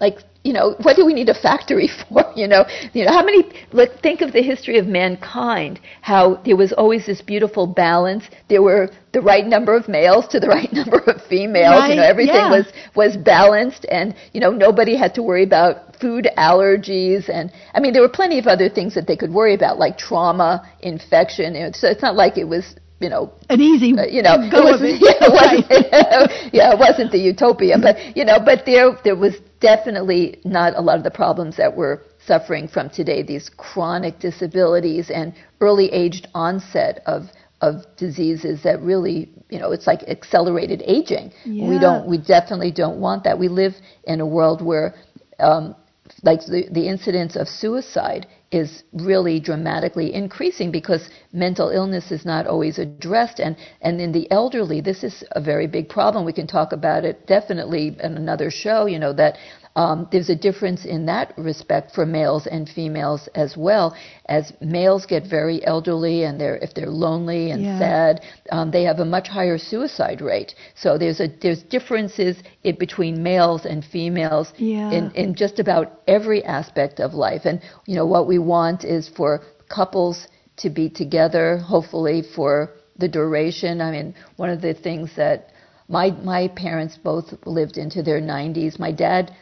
Like 0.00 0.18
you 0.42 0.52
know 0.54 0.74
what 0.82 0.96
do 0.96 1.04
we 1.04 1.12
need 1.12 1.28
a 1.28 1.34
factory 1.34 1.88
for 2.08 2.24
you 2.34 2.48
know? 2.48 2.64
You 2.92 3.04
know 3.04 3.12
how 3.12 3.24
many 3.24 3.44
look 3.72 4.00
think 4.00 4.22
of 4.22 4.32
the 4.32 4.42
history 4.42 4.78
of 4.78 4.86
mankind 4.86 5.80
how 6.00 6.36
there 6.44 6.56
was 6.56 6.72
always 6.72 7.06
this 7.06 7.20
beautiful 7.20 7.66
balance. 7.66 8.24
There 8.48 8.62
were 8.62 8.90
the 9.12 9.20
right 9.20 9.46
number 9.46 9.76
of 9.76 9.88
males 9.88 10.26
to 10.28 10.40
the 10.40 10.48
right 10.56 10.72
number 10.72 10.98
of 10.98 11.22
females. 11.26 11.88
You 11.88 11.96
know 11.96 12.02
everything 12.02 12.34
yeah. 12.34 12.50
was 12.50 12.72
was 12.96 13.16
balanced 13.16 13.86
and 13.90 14.14
you 14.32 14.40
know 14.40 14.50
nobody 14.50 14.96
had 14.96 15.14
to 15.14 15.22
worry 15.22 15.44
about 15.44 15.96
food 16.00 16.26
allergies 16.38 17.28
and 17.28 17.52
i 17.74 17.80
mean 17.80 17.92
there 17.92 18.00
were 18.00 18.08
plenty 18.08 18.38
of 18.38 18.46
other 18.46 18.70
things 18.70 18.94
that 18.94 19.06
they 19.06 19.16
could 19.16 19.30
worry 19.30 19.54
about 19.54 19.78
like 19.78 19.98
trauma 19.98 20.66
infection. 20.80 21.54
You 21.54 21.64
know, 21.64 21.70
so 21.74 21.88
it's 21.88 22.02
not 22.02 22.16
like 22.16 22.38
it 22.38 22.48
was 22.48 22.74
you 23.00 23.08
know 23.08 23.32
An 23.48 23.60
easy 23.60 23.92
uh, 23.98 24.06
you 24.06 24.22
know, 24.22 24.36
it 24.38 24.52
wasn't, 24.52 24.96
it. 24.96 25.00
yeah, 25.04 25.28
it 25.28 25.32
wasn't, 25.32 26.54
yeah, 26.54 26.72
it 26.72 26.78
wasn't 26.78 27.12
the 27.12 27.18
utopia, 27.18 27.76
but 27.78 28.16
you 28.16 28.24
know, 28.24 28.38
but 28.42 28.64
there 28.64 28.96
there 29.04 29.16
was 29.16 29.34
definitely 29.60 30.40
not 30.44 30.76
a 30.76 30.80
lot 30.80 30.96
of 30.98 31.04
the 31.04 31.10
problems 31.10 31.56
that 31.56 31.76
we're 31.76 32.00
suffering 32.26 32.68
from 32.68 32.90
today. 32.90 33.22
These 33.22 33.50
chronic 33.56 34.18
disabilities 34.18 35.10
and 35.10 35.34
early 35.60 35.92
aged 35.92 36.28
onset 36.34 37.02
of 37.06 37.30
of 37.60 37.84
diseases 37.96 38.62
that 38.62 38.80
really, 38.80 39.28
you 39.50 39.58
know, 39.58 39.70
it's 39.72 39.86
like 39.86 40.02
accelerated 40.08 40.82
aging. 40.86 41.30
We 41.68 41.78
don't, 41.78 42.08
we 42.08 42.16
definitely 42.16 42.70
don't 42.70 43.00
want 43.00 43.24
that. 43.24 43.38
We 43.38 43.48
live 43.48 43.74
in 44.04 44.20
a 44.20 44.26
world 44.26 44.62
where, 44.64 44.94
um, 45.38 45.76
like 46.22 46.40
the, 46.40 46.68
the 46.70 46.88
incidence 46.88 47.36
of 47.36 47.48
suicide 47.48 48.26
is 48.50 48.82
really 48.92 49.38
dramatically 49.38 50.12
increasing 50.12 50.72
because 50.72 51.08
mental 51.32 51.70
illness 51.70 52.10
is 52.10 52.24
not 52.24 52.46
always 52.46 52.78
addressed. 52.78 53.38
And, 53.38 53.56
and 53.80 54.00
in 54.00 54.10
the 54.10 54.30
elderly 54.30 54.80
this 54.80 55.04
is 55.04 55.22
a 55.32 55.40
very 55.40 55.66
big 55.66 55.88
problem. 55.88 56.24
We 56.24 56.32
can 56.32 56.46
talk 56.46 56.72
about 56.72 57.04
it 57.04 57.26
definitely 57.26 57.96
in 58.02 58.16
another 58.16 58.50
show 58.50 58.86
you 58.86 58.98
know 58.98 59.12
that 59.12 59.38
um, 59.76 60.08
there's 60.10 60.28
a 60.30 60.34
difference 60.36 60.84
in 60.84 61.06
that 61.06 61.32
respect 61.38 61.94
for 61.94 62.04
males 62.04 62.46
and 62.46 62.68
females 62.68 63.28
as 63.34 63.56
well 63.56 63.94
as 64.26 64.52
males 64.60 65.06
get 65.06 65.24
very 65.26 65.64
elderly 65.64 66.24
and 66.24 66.40
they're 66.40 66.56
if 66.56 66.74
they're 66.74 66.90
lonely 66.90 67.50
and 67.52 67.62
Yeah. 67.62 67.78
sad 67.78 68.20
um, 68.50 68.70
they 68.70 68.82
have 68.82 68.98
a 69.00 69.04
much 69.04 69.28
higher 69.28 69.58
suicide 69.58 70.20
rate 70.20 70.54
so 70.74 70.98
there's 70.98 71.20
a 71.20 71.28
there's 71.40 71.62
differences 71.62 72.36
in 72.64 72.76
between 72.76 73.22
males 73.22 73.64
and 73.64 73.84
females 73.84 74.52
Yeah. 74.58 74.90
in, 74.90 75.10
in 75.12 75.34
just 75.34 75.58
about 75.58 76.00
every 76.08 76.44
aspect 76.44 77.00
of 77.00 77.14
life. 77.14 77.42
And, 77.44 77.60
you 77.86 77.94
know, 77.94 78.06
what 78.06 78.26
we 78.26 78.38
want 78.38 78.84
is 78.84 79.08
for 79.08 79.42
couples 79.68 80.26
to 80.58 80.68
be 80.70 80.88
together, 80.90 81.58
hopefully 81.58 82.22
for 82.36 82.70
the 82.98 83.08
duration. 83.08 83.80
I 83.80 83.90
mean, 83.92 84.14
one 84.36 84.50
of 84.50 84.60
the 84.60 84.74
things 84.74 85.10
that 85.16 85.50
my, 85.88 86.10
my 86.10 86.48
parents 86.48 86.98
both 87.02 87.32
lived 87.46 87.76
into 87.78 88.02
their 88.02 88.20
90s. 88.20 88.78
My 88.78 88.92
dad 88.92 89.32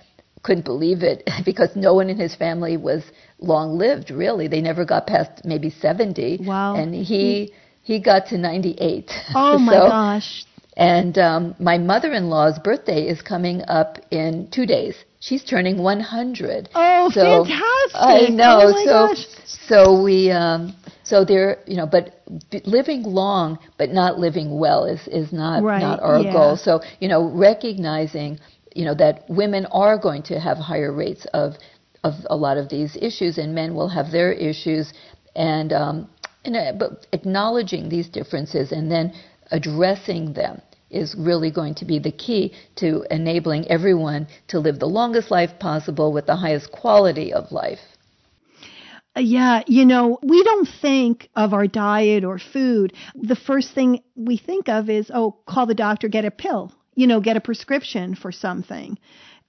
couldn't 0.43 0.65
believe 0.65 1.03
it 1.03 1.29
because 1.45 1.71
no 1.77 1.95
one 1.95 2.09
in 2.11 2.19
his 2.19 2.35
family 2.35 2.77
was 2.77 3.03
long 3.39 3.77
lived, 3.79 4.11
really. 4.11 4.49
They 4.49 4.61
never 4.61 4.85
got 4.85 5.07
past 5.07 5.45
maybe 5.45 5.71
70. 5.71 6.41
Wow. 6.45 6.77
And 6.77 6.95
he, 6.95 7.53
he 7.83 8.01
got 8.01 8.27
to 8.29 8.39
98. 8.39 9.11
Oh 9.35 9.59
my 9.59 9.73
So- 9.73 9.89
gosh. 9.89 10.45
and 10.77 11.19
um, 11.19 11.55
my 11.59 11.77
mother-in-law's 11.79 12.59
birthday 12.61 13.03
is 13.09 13.21
coming 13.23 13.63
up 13.69 13.99
in 14.11 14.49
two 14.53 14.67
days. 14.67 14.95
She's 15.21 15.43
turning 15.45 15.83
100. 15.83 16.69
Oh, 16.75 17.11
so 17.13 17.45
fantastic. 17.45 17.95
I 17.95 18.29
know. 18.31 18.61
Oh 18.63 18.71
my 18.71 18.85
so 18.85 19.09
gosh. 19.09 19.27
so 19.67 20.03
we 20.03 20.31
um, 20.31 20.77
so 21.03 21.25
they're 21.25 21.59
you 21.67 21.77
know, 21.77 21.87
but 21.87 22.23
living 22.65 23.03
long 23.03 23.59
but 23.79 23.91
not 23.91 24.21
living 24.21 24.61
well 24.61 24.85
is 24.85 25.01
is 25.09 25.33
not 25.33 25.65
Right, 25.65 25.81
not 25.81 25.99
our 26.01 26.21
yeah. 26.21 26.33
goal. 26.33 26.57
So 26.57 26.83
you 27.01 27.09
know, 27.09 27.29
recognizing 27.29 28.39
you 28.79 28.85
know 28.87 28.95
that 28.95 29.15
women 29.29 29.67
are 29.85 29.97
going 29.99 30.23
to 30.31 30.35
have 30.47 30.59
higher 30.73 30.93
rates 31.05 31.25
of 31.43 31.49
of 32.05 32.15
a 32.31 32.37
lot 32.37 32.57
of 32.63 32.67
these 32.69 32.93
issues, 33.09 33.39
and 33.39 33.55
men 33.55 33.75
will 33.75 33.89
have 33.89 34.09
their 34.13 34.33
issues, 34.33 34.93
and 35.35 35.73
um, 35.73 36.09
know, 36.51 36.73
but 36.79 37.07
acknowledging 37.13 37.89
these 37.89 38.09
differences 38.09 38.73
and 38.73 38.91
then 38.91 39.13
addressing 39.51 40.33
them 40.33 40.61
is 40.91 41.15
really 41.19 41.51
going 41.51 41.75
to 41.75 41.85
be 41.85 41.99
the 41.99 42.13
key 42.13 42.55
to 42.77 43.05
enabling 43.11 43.69
everyone 43.69 44.27
to 44.49 44.59
live 44.59 44.79
the 44.79 44.87
longest 44.87 45.31
life 45.31 45.51
possible 45.59 46.13
with 46.13 46.27
the 46.27 46.37
highest 46.37 46.71
quality 46.73 47.33
of 47.33 47.53
life. 47.53 47.81
Uh, 49.17 49.21
Yeah, 49.21 49.63
you 49.67 49.85
know, 49.85 50.19
we 50.23 50.43
don't 50.43 50.69
think 50.81 51.29
of 51.37 51.53
our 51.53 51.67
diet 51.67 52.25
or 52.25 52.39
food. 52.39 52.95
The 53.15 53.37
first 53.37 53.75
thing 53.75 54.01
we 54.15 54.39
think 54.39 54.69
of 54.69 54.89
is, 54.89 55.11
oh, 55.13 55.37
call 55.47 55.67
the 55.67 55.75
doctor, 55.75 56.09
get 56.09 56.25
a 56.25 56.31
pill, 56.31 56.73
you 56.99 57.07
know, 57.07 57.21
get 57.21 57.37
a 57.37 57.41
prescription 57.41 58.17
for 58.17 58.33
something. 58.33 58.99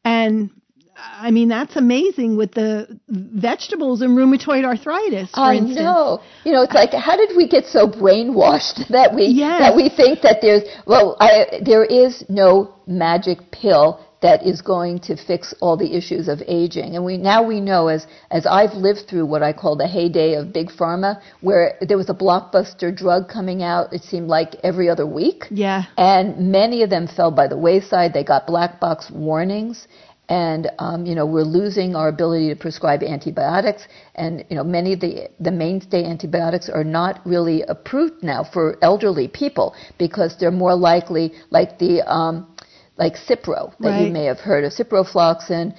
And 0.06 0.52
I 0.96 1.32
mean, 1.32 1.50
that's 1.50 1.76
amazing 1.78 2.38
with 2.38 2.52
the 2.52 3.00
vegetables 3.08 4.02
and 4.04 4.12
rheumatoid 4.18 4.66
arthritis. 4.66 5.32
For 5.32 5.40
I 5.40 5.56
instance. 5.56 5.80
know. 5.80 6.22
You 6.46 6.52
know, 6.52 6.62
it's 6.62 6.74
like 6.76 6.92
how 6.94 7.18
did 7.18 7.36
we 7.36 7.48
get 7.48 7.66
so 7.66 7.88
brainwashed 7.88 8.88
that 8.98 9.16
we 9.16 9.26
Yes. 9.26 9.62
that 9.62 9.76
we 9.76 9.90
think 9.90 10.22
that 10.22 10.38
there's 10.42 10.64
well, 10.86 11.18
I, 11.20 11.62
there 11.66 11.84
is 11.86 12.24
no 12.30 12.76
magic 12.86 13.40
pill 13.52 14.06
that 14.22 14.46
is 14.46 14.62
going 14.62 15.00
to 15.00 15.16
fix 15.16 15.54
all 15.62 15.78
the 15.78 15.96
issues 15.96 16.28
of 16.28 16.42
aging. 16.48 16.96
And 16.96 17.06
we 17.06 17.18
now 17.18 17.42
we 17.42 17.60
know 17.62 17.88
as 17.88 18.06
as 18.32 18.46
I've 18.46 18.74
lived 18.74 19.08
through 19.10 19.26
what 19.26 19.44
I 19.44 19.54
call 19.54 19.76
the 19.76 19.88
heyday 19.88 20.34
of 20.34 20.52
big 20.52 20.70
pharma, 20.70 21.22
where 21.42 21.78
there 21.82 21.98
was 21.98 22.10
a 22.10 22.14
blockbuster 22.14 22.96
drug 22.96 23.30
coming 23.30 23.64
out. 23.64 23.94
It 23.94 24.04
seemed 24.04 24.28
like 24.28 24.56
every 24.64 24.90
other 24.90 25.06
week. 25.06 25.46
Yeah. 25.50 25.86
And 25.98 26.52
many 26.52 26.84
of 26.84 26.90
them 26.90 27.08
fell 27.08 27.32
by 27.32 27.48
the 27.48 27.58
wayside. 27.58 28.14
They 28.14 28.24
got 28.24 28.46
black 28.46 28.80
box 28.80 29.10
warnings. 29.12 29.88
And 30.28 30.70
um, 30.78 31.08
you 31.08 31.16
know 31.16 31.26
we're 31.26 31.42
losing 31.42 31.96
our 31.96 32.08
ability 32.08 32.50
to 32.50 32.56
prescribe 32.56 33.02
antibiotics, 33.02 33.88
and 34.14 34.46
you 34.48 34.56
know 34.58 34.64
many 34.64 34.94
of 34.94 35.00
the 35.00 35.28
the 35.40 35.50
mainstay 35.50 36.06
antibiotics 36.06 36.70
are 36.70 36.84
not 36.84 37.20
really 37.26 37.64
approved 37.64 38.22
now 38.22 38.44
for 38.44 38.78
elderly 38.84 39.28
people 39.28 39.74
because 39.98 40.38
they're 40.40 40.52
more 40.52 40.76
likely, 40.76 41.34
like 41.50 41.80
the 41.80 42.04
um, 42.08 42.46
like 43.00 43.16
Cipro 43.16 43.72
that 43.80 43.90
Right. 43.90 44.06
you 44.08 44.12
may 44.18 44.26
have 44.26 44.40
heard 44.40 44.64
of, 44.66 44.72
ciprofloxacin, 44.74 45.74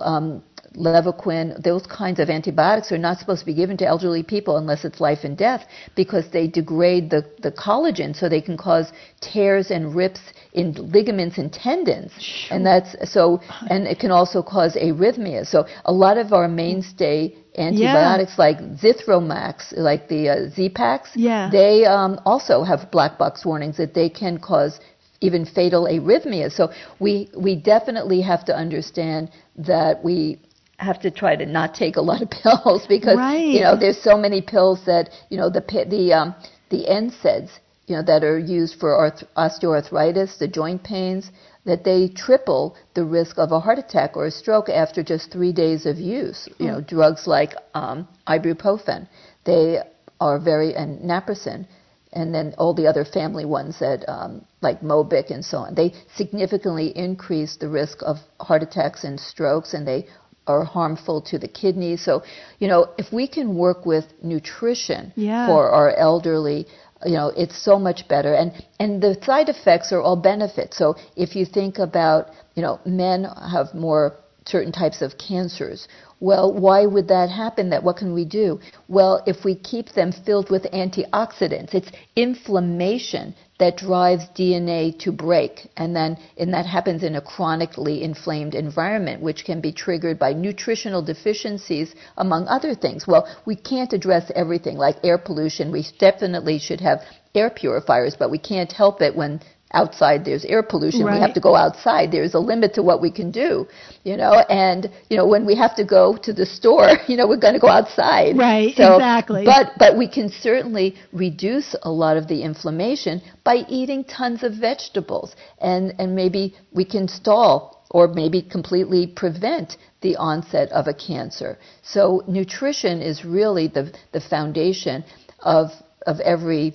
um, 0.00 0.42
Levaquin, 0.76 1.60
those 1.62 1.84
kinds 1.86 2.20
of 2.20 2.30
antibiotics 2.30 2.92
are 2.92 2.98
not 2.98 3.18
supposed 3.18 3.40
to 3.40 3.46
be 3.46 3.54
given 3.54 3.76
to 3.78 3.86
elderly 3.86 4.22
people 4.22 4.56
unless 4.56 4.84
it's 4.84 5.00
life 5.00 5.24
and 5.24 5.36
death 5.36 5.66
because 5.96 6.28
they 6.30 6.46
degrade 6.46 7.10
the, 7.10 7.24
the 7.42 7.50
collagen 7.50 8.14
so 8.14 8.28
they 8.28 8.40
can 8.40 8.56
cause 8.56 8.92
tears 9.20 9.70
and 9.72 9.94
rips 9.96 10.20
in 10.52 10.72
ligaments 10.92 11.38
and 11.38 11.52
tendons. 11.52 12.12
And 12.50 12.64
that's 12.64 12.94
so, 13.12 13.40
and 13.68 13.86
it 13.86 13.98
can 13.98 14.12
also 14.12 14.42
cause 14.42 14.76
arrhythmia. 14.76 15.44
So 15.46 15.66
a 15.86 15.92
lot 15.92 16.18
of 16.18 16.32
our 16.32 16.46
mainstay 16.48 17.34
antibiotics 17.58 18.38
like 18.38 18.58
Zithromax, 18.82 19.76
like 19.76 20.08
the 20.08 20.28
uh, 20.28 21.08
Yeah. 21.16 21.48
they 21.50 21.84
um, 21.84 22.20
also 22.24 22.62
have 22.62 22.90
black 22.92 23.18
box 23.18 23.44
warnings 23.44 23.76
that 23.78 23.92
they 23.94 24.08
can 24.08 24.38
cause 24.38 24.78
even 25.20 25.44
fatal 25.44 25.84
arrhythmia. 25.84 26.50
So 26.50 26.72
we 26.98 27.28
we 27.36 27.56
definitely 27.56 28.20
have 28.22 28.44
to 28.46 28.56
understand 28.56 29.30
that 29.56 30.02
we 30.02 30.38
have 30.78 31.00
to 31.00 31.10
try 31.10 31.36
to 31.36 31.44
not 31.46 31.74
take 31.74 31.96
a 31.96 32.00
lot 32.00 32.22
of 32.22 32.30
pills 32.42 32.86
because 32.86 33.18
Right. 33.18 33.44
you 33.44 33.60
know 33.60 33.76
there's 33.76 34.00
so 34.02 34.16
many 34.16 34.40
pills 34.40 34.84
that 34.86 35.10
you 35.28 35.36
know 35.36 35.50
the 35.50 35.60
the 35.88 36.12
um, 36.12 36.34
the 36.70 36.84
NSAIDs 36.88 37.50
you 37.86 37.96
know 37.96 38.02
that 38.02 38.24
are 38.24 38.38
used 38.38 38.78
for 38.80 38.94
arth- 38.94 39.24
osteoarthritis, 39.36 40.38
the 40.38 40.48
joint 40.48 40.82
pains, 40.82 41.30
that 41.64 41.84
they 41.84 42.08
triple 42.08 42.76
the 42.94 43.04
risk 43.04 43.36
of 43.38 43.52
a 43.52 43.60
heart 43.60 43.78
attack 43.78 44.16
or 44.16 44.26
a 44.26 44.30
stroke 44.30 44.68
after 44.68 45.02
just 45.02 45.30
three 45.30 45.52
days 45.52 45.84
of 45.86 45.98
use. 45.98 46.48
You 46.58 46.68
know 46.68 46.80
drugs 46.80 47.26
like 47.26 47.54
um, 47.74 48.08
ibuprofen, 48.26 49.06
they 49.44 49.80
are 50.20 50.38
very 50.38 50.74
and 50.74 51.00
naproxen 51.00 51.66
and 52.12 52.34
then 52.34 52.54
all 52.58 52.74
the 52.74 52.86
other 52.86 53.04
family 53.04 53.44
ones 53.44 53.78
that 53.78 54.04
um, 54.08 54.44
like 54.60 54.80
Mobic 54.80 55.30
and 55.30 55.44
so 55.44 55.58
on. 55.58 55.74
They 55.74 55.94
significantly 56.16 56.88
increase 56.96 57.56
the 57.56 57.68
risk 57.68 57.98
of 58.02 58.18
heart 58.40 58.62
attacks 58.62 59.04
and 59.04 59.18
strokes, 59.18 59.74
and 59.74 59.86
they 59.86 60.06
are 60.46 60.64
harmful 60.64 61.20
to 61.22 61.38
the 61.38 61.48
kidneys. 61.48 62.02
So, 62.04 62.22
you 62.58 62.68
know, 62.68 62.88
if 62.98 63.12
we 63.12 63.28
can 63.28 63.54
work 63.54 63.86
with 63.86 64.06
nutrition 64.22 65.12
Yeah. 65.14 65.46
for 65.46 65.70
our 65.70 65.94
elderly, 65.94 66.66
you 67.06 67.12
know, 67.14 67.28
it's 67.36 67.56
so 67.56 67.78
much 67.78 68.08
better. 68.08 68.34
And 68.34 68.52
and 68.78 69.00
the 69.02 69.16
side 69.22 69.48
effects 69.48 69.92
are 69.92 70.00
all 70.00 70.16
benefits. 70.16 70.76
So 70.76 70.96
if 71.16 71.36
you 71.36 71.44
think 71.46 71.78
about, 71.78 72.28
you 72.56 72.62
know, 72.62 72.80
men 72.84 73.24
have 73.24 73.72
more 73.74 74.16
certain 74.46 74.72
types 74.72 75.02
of 75.02 75.18
cancers. 75.18 75.88
Well, 76.20 76.52
why 76.52 76.84
would 76.84 77.08
that 77.08 77.30
happen? 77.30 77.70
That 77.70 77.82
what 77.82 77.96
can 77.96 78.12
we 78.12 78.24
do? 78.24 78.60
Well, 78.88 79.22
if 79.26 79.44
we 79.44 79.54
keep 79.54 79.90
them 79.90 80.12
filled 80.12 80.50
with 80.50 80.64
antioxidants, 80.64 81.74
it's 81.74 81.90
inflammation 82.14 83.34
that 83.58 83.76
drives 83.76 84.24
DNA 84.34 84.98
to 85.00 85.12
break, 85.12 85.68
and 85.76 85.94
then 85.94 86.18
and 86.38 86.52
that 86.54 86.66
happens 86.66 87.02
in 87.02 87.16
a 87.16 87.20
chronically 87.20 88.02
inflamed 88.02 88.54
environment, 88.54 89.22
which 89.22 89.44
can 89.44 89.60
be 89.60 89.72
triggered 89.72 90.18
by 90.18 90.32
nutritional 90.32 91.02
deficiencies, 91.02 91.94
among 92.16 92.48
other 92.48 92.74
things. 92.74 93.06
Well, 93.06 93.26
we 93.46 93.56
can't 93.56 93.92
address 93.92 94.30
everything, 94.34 94.76
like 94.76 94.96
air 95.04 95.18
pollution. 95.18 95.72
We 95.72 95.86
definitely 95.98 96.58
should 96.58 96.80
have 96.80 97.00
air 97.34 97.50
purifiers, 97.50 98.16
but 98.16 98.30
we 98.30 98.38
can't 98.38 98.72
help 98.72 99.02
it 99.02 99.14
when 99.14 99.40
outside 99.72 100.24
there's 100.24 100.44
air 100.44 100.62
pollution 100.62 101.04
we 101.04 101.18
have 101.18 101.34
to 101.34 101.40
go 101.40 101.54
outside 101.54 102.10
there's 102.10 102.34
a 102.34 102.38
limit 102.38 102.74
to 102.74 102.82
what 102.82 103.00
we 103.00 103.10
can 103.10 103.30
do 103.30 103.66
you 104.04 104.16
know 104.16 104.32
and 104.48 104.90
you 105.08 105.16
know 105.16 105.26
when 105.26 105.46
we 105.46 105.54
have 105.54 105.74
to 105.76 105.84
go 105.84 106.16
to 106.16 106.32
the 106.32 106.46
store 106.46 106.88
you 107.08 107.16
know 107.16 107.26
we're 107.28 107.36
going 107.36 107.54
to 107.54 107.60
go 107.60 107.68
outside. 107.68 108.36
Right, 108.36 108.74
So- 108.76 108.94
exactly. 108.96 109.44
but 109.44 109.72
but 109.78 109.96
we 109.96 110.08
can 110.08 110.28
certainly 110.30 110.96
reduce 111.12 111.74
a 111.82 111.90
lot 111.90 112.16
of 112.16 112.28
the 112.28 112.42
inflammation 112.42 113.22
by 113.44 113.56
eating 113.68 114.04
tons 114.04 114.42
of 114.42 114.54
vegetables 114.54 115.34
and 115.60 115.94
and 115.98 116.14
maybe 116.14 116.54
we 116.72 116.84
can 116.84 117.08
stall 117.08 117.84
or 117.90 118.06
maybe 118.08 118.40
completely 118.42 119.06
prevent 119.06 119.76
the 120.00 120.16
onset 120.16 120.70
of 120.70 120.86
a 120.86 120.94
cancer. 120.94 121.58
So 121.82 122.22
nutrition 122.26 123.02
is 123.02 123.24
really 123.24 123.66
the 123.68 123.92
the 124.12 124.20
foundation 124.20 125.04
of 125.40 125.70
of 126.06 126.20
every 126.20 126.74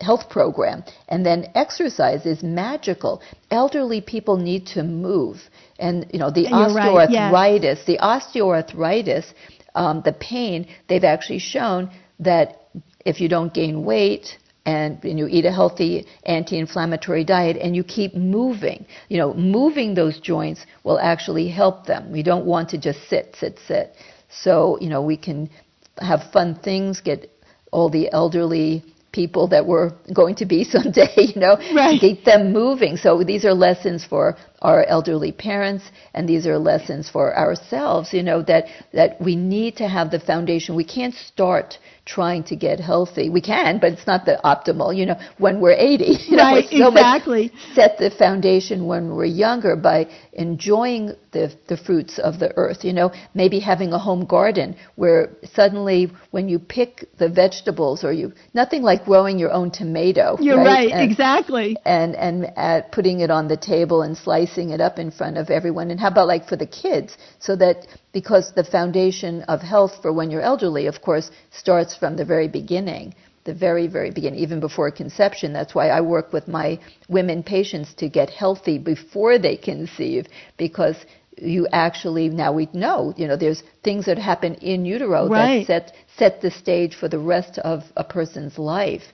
health 0.00 0.28
program. 0.30 0.84
And 1.08 1.24
then 1.24 1.50
exercise 1.54 2.26
is 2.26 2.42
magical. 2.42 3.22
Elderly 3.50 4.00
people 4.00 4.36
need 4.36 4.66
to 4.68 4.82
move. 4.82 5.36
And, 5.78 6.06
you 6.12 6.18
know, 6.18 6.30
the 6.30 6.42
You're 6.42 6.74
right, 6.74 7.08
osteoarthritis, 7.08 7.84
the 7.86 7.98
osteoarthritis, 7.98 9.32
um, 9.74 10.02
the 10.04 10.12
pain, 10.12 10.68
they've 10.88 11.04
actually 11.04 11.40
shown 11.40 11.90
that 12.20 12.68
if 13.04 13.20
you 13.20 13.28
don't 13.28 13.52
gain 13.54 13.84
weight, 13.84 14.38
and, 14.66 15.02
and 15.02 15.18
you 15.18 15.26
eat 15.30 15.46
a 15.46 15.50
healthy 15.50 16.06
anti-inflammatory 16.26 17.24
diet 17.24 17.56
and 17.56 17.74
you 17.74 17.82
keep 17.82 18.14
moving, 18.14 18.84
you 19.08 19.16
know, 19.16 19.32
moving 19.32 19.94
those 19.94 20.20
joints 20.20 20.66
will 20.84 20.98
actually 20.98 21.48
help 21.48 21.86
them. 21.86 22.12
We 22.12 22.22
don't 22.22 22.44
want 22.44 22.68
to 22.70 22.78
just 22.78 23.08
sit, 23.08 23.34
sit, 23.40 23.58
sit. 23.66 23.94
So, 24.28 24.76
you 24.78 24.90
know, 24.90 25.00
we 25.00 25.16
can 25.16 25.48
have 25.96 26.30
fun 26.34 26.54
things, 26.54 27.00
get 27.00 27.30
all 27.72 27.88
the 27.88 28.12
elderly 28.12 28.84
people 29.22 29.44
that 29.54 29.64
we're 29.72 29.90
going 30.20 30.36
to 30.42 30.46
be 30.54 30.60
someday, 30.76 31.12
you 31.32 31.40
know, 31.44 31.54
Right. 31.82 31.98
keep 32.00 32.24
them 32.24 32.42
moving. 32.62 32.94
So 32.96 33.10
these 33.32 33.44
are 33.48 33.54
lessons 33.68 34.00
for 34.12 34.24
our 34.70 34.80
elderly 34.96 35.32
parents 35.32 35.84
and 36.14 36.22
these 36.32 36.44
are 36.50 36.58
lessons 36.72 37.04
for 37.14 37.26
ourselves, 37.46 38.06
you 38.18 38.22
know, 38.28 38.40
that, 38.52 38.64
that 38.98 39.10
we 39.28 39.34
need 39.56 39.72
to 39.82 39.86
have 39.96 40.10
the 40.14 40.20
foundation. 40.32 40.70
We 40.84 40.88
can't 40.96 41.14
start 41.32 41.68
trying 42.08 42.42
to 42.44 42.56
get 42.56 42.80
healthy. 42.80 43.28
We 43.28 43.42
can, 43.42 43.78
but 43.78 43.92
it's 43.92 44.06
not 44.06 44.24
the 44.24 44.40
optimal, 44.52 44.96
you 44.96 45.04
know, 45.06 45.18
when 45.38 45.60
we're 45.60 45.72
80. 45.76 46.04
You 46.28 46.36
know, 46.36 46.42
Right, 46.44 46.64
we're 46.72 46.78
so 46.84 46.88
exactly. 46.88 47.52
set 47.74 47.98
the 47.98 48.10
foundation 48.10 48.86
when 48.86 49.14
we're 49.14 49.24
younger 49.46 49.76
by 49.76 50.06
enjoying 50.32 51.12
the, 51.32 51.54
the 51.68 51.76
fruits 51.76 52.18
of 52.18 52.38
the 52.38 52.50
earth. 52.56 52.84
You 52.84 52.92
know, 52.94 53.12
maybe 53.34 53.58
having 53.60 53.92
a 53.92 53.98
home 53.98 54.24
garden 54.24 54.76
where 54.96 55.30
suddenly 55.54 56.10
when 56.30 56.48
you 56.48 56.58
pick 56.58 56.92
the 57.18 57.28
vegetables 57.28 58.04
or 58.04 58.12
you, 58.12 58.32
nothing 58.54 58.82
like 58.82 59.04
growing 59.04 59.38
your 59.38 59.52
own 59.52 59.70
tomato. 59.70 60.36
You're 60.40 60.56
right, 60.76 60.90
And- 60.92 61.10
exactly. 61.10 61.76
and 61.84 62.14
and 62.16 62.36
at 62.56 62.90
putting 62.92 63.20
it 63.20 63.30
on 63.30 63.48
the 63.48 63.56
table 63.74 64.02
and 64.02 64.16
slicing 64.16 64.70
it 64.70 64.80
up 64.80 64.98
in 64.98 65.10
front 65.10 65.36
of 65.36 65.50
everyone 65.50 65.90
and 65.90 66.00
how 66.00 66.08
about 66.08 66.26
like 66.34 66.44
for 66.48 66.56
the 66.56 66.66
kids 66.84 67.16
so 67.46 67.54
that 67.56 67.86
because 68.12 68.52
the 68.54 68.64
foundation 68.64 69.42
of 69.54 69.60
health 69.60 69.94
for 70.02 70.10
when 70.12 70.30
you're 70.30 70.46
elderly 70.52 70.86
of 70.86 70.96
course 71.02 71.30
starts 71.62 71.92
from 71.98 72.16
the 72.16 72.24
very 72.24 72.48
beginning 72.48 73.14
the 73.44 73.54
very 73.54 73.86
very 73.86 74.10
beginning 74.10 74.40
even 74.40 74.60
before 74.60 74.90
conception 74.90 75.52
that's 75.52 75.74
why 75.74 75.88
I 75.88 76.00
work 76.00 76.32
with 76.32 76.48
my 76.48 76.78
women 77.08 77.42
patients 77.42 77.94
to 77.94 78.08
get 78.08 78.28
healthy 78.30 78.78
before 78.78 79.38
they 79.38 79.56
conceive 79.56 80.26
because 80.56 80.96
you 81.40 81.66
actually 81.72 82.28
now 82.28 82.52
we 82.52 82.68
know 82.72 83.14
you 83.16 83.26
know 83.28 83.36
there's 83.36 83.62
things 83.84 84.06
that 84.06 84.18
happen 84.18 84.54
in 84.56 84.84
utero 84.84 85.28
Right. 85.28 85.66
that 85.68 85.92
set 85.92 85.94
set 86.18 86.40
the 86.40 86.50
stage 86.50 86.94
for 86.96 87.08
the 87.08 87.18
rest 87.18 87.58
of 87.58 87.84
a 87.96 88.04
person's 88.04 88.58
life 88.58 89.04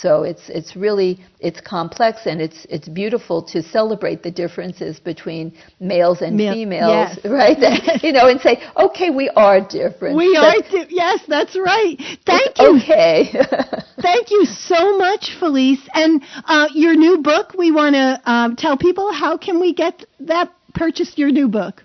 so 0.00 0.24
it's 0.24 0.48
it's 0.48 0.74
really 0.74 1.20
it's 1.40 1.60
complex 1.60 2.26
and 2.26 2.40
it's 2.40 2.66
it's 2.68 2.88
beautiful 2.88 3.42
to 3.42 3.62
celebrate 3.62 4.22
the 4.22 4.30
differences 4.30 4.98
between 4.98 5.52
males 5.78 6.20
and 6.20 6.36
Male- 6.36 6.54
females, 6.54 7.18
yes. 7.22 7.24
right? 7.30 8.02
You 8.02 8.12
know, 8.12 8.28
and 8.28 8.40
say, 8.40 8.62
okay, 8.76 9.10
we 9.10 9.28
are 9.30 9.60
different. 9.60 10.16
We 10.16 10.36
are, 10.36 10.54
yes, 10.88 11.20
that's 11.28 11.56
right. 11.56 11.96
Thank 12.26 12.58
you. 12.58 12.76
Okay. 12.76 13.32
Thank 14.02 14.30
you 14.30 14.44
so 14.44 14.98
much, 14.98 15.36
Felice. 15.38 15.88
And 15.94 16.22
uh, 16.46 16.68
your 16.74 16.94
new 16.94 17.18
book, 17.18 17.54
we 17.56 17.70
want 17.70 17.94
to 17.94 18.20
um, 18.30 18.56
tell 18.56 18.76
people 18.76 19.12
how 19.12 19.36
can 19.36 19.60
we 19.60 19.72
get 19.72 20.04
that, 20.20 20.50
purchase 20.74 21.16
your 21.16 21.30
new 21.30 21.48
book? 21.48 21.84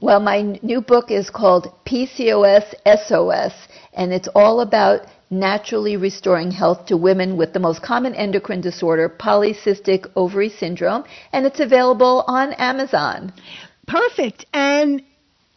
Well, 0.00 0.20
my 0.20 0.38
n- 0.38 0.58
new 0.62 0.80
book 0.80 1.10
is 1.10 1.30
called 1.30 1.72
PCOS 1.86 2.74
SOS, 3.06 3.52
and 3.94 4.12
it's 4.12 4.28
all 4.34 4.60
about 4.60 5.06
naturally 5.30 5.96
restoring 5.96 6.50
health 6.50 6.86
to 6.86 6.96
women 6.96 7.36
with 7.36 7.52
the 7.52 7.60
most 7.60 7.82
common 7.82 8.14
endocrine 8.14 8.60
disorder, 8.60 9.08
polycystic 9.08 10.10
ovary 10.16 10.48
syndrome, 10.48 11.04
and 11.32 11.46
it's 11.46 11.60
available 11.60 12.24
on 12.26 12.52
Amazon. 12.54 13.32
Perfect. 13.86 14.46
And 14.52 15.02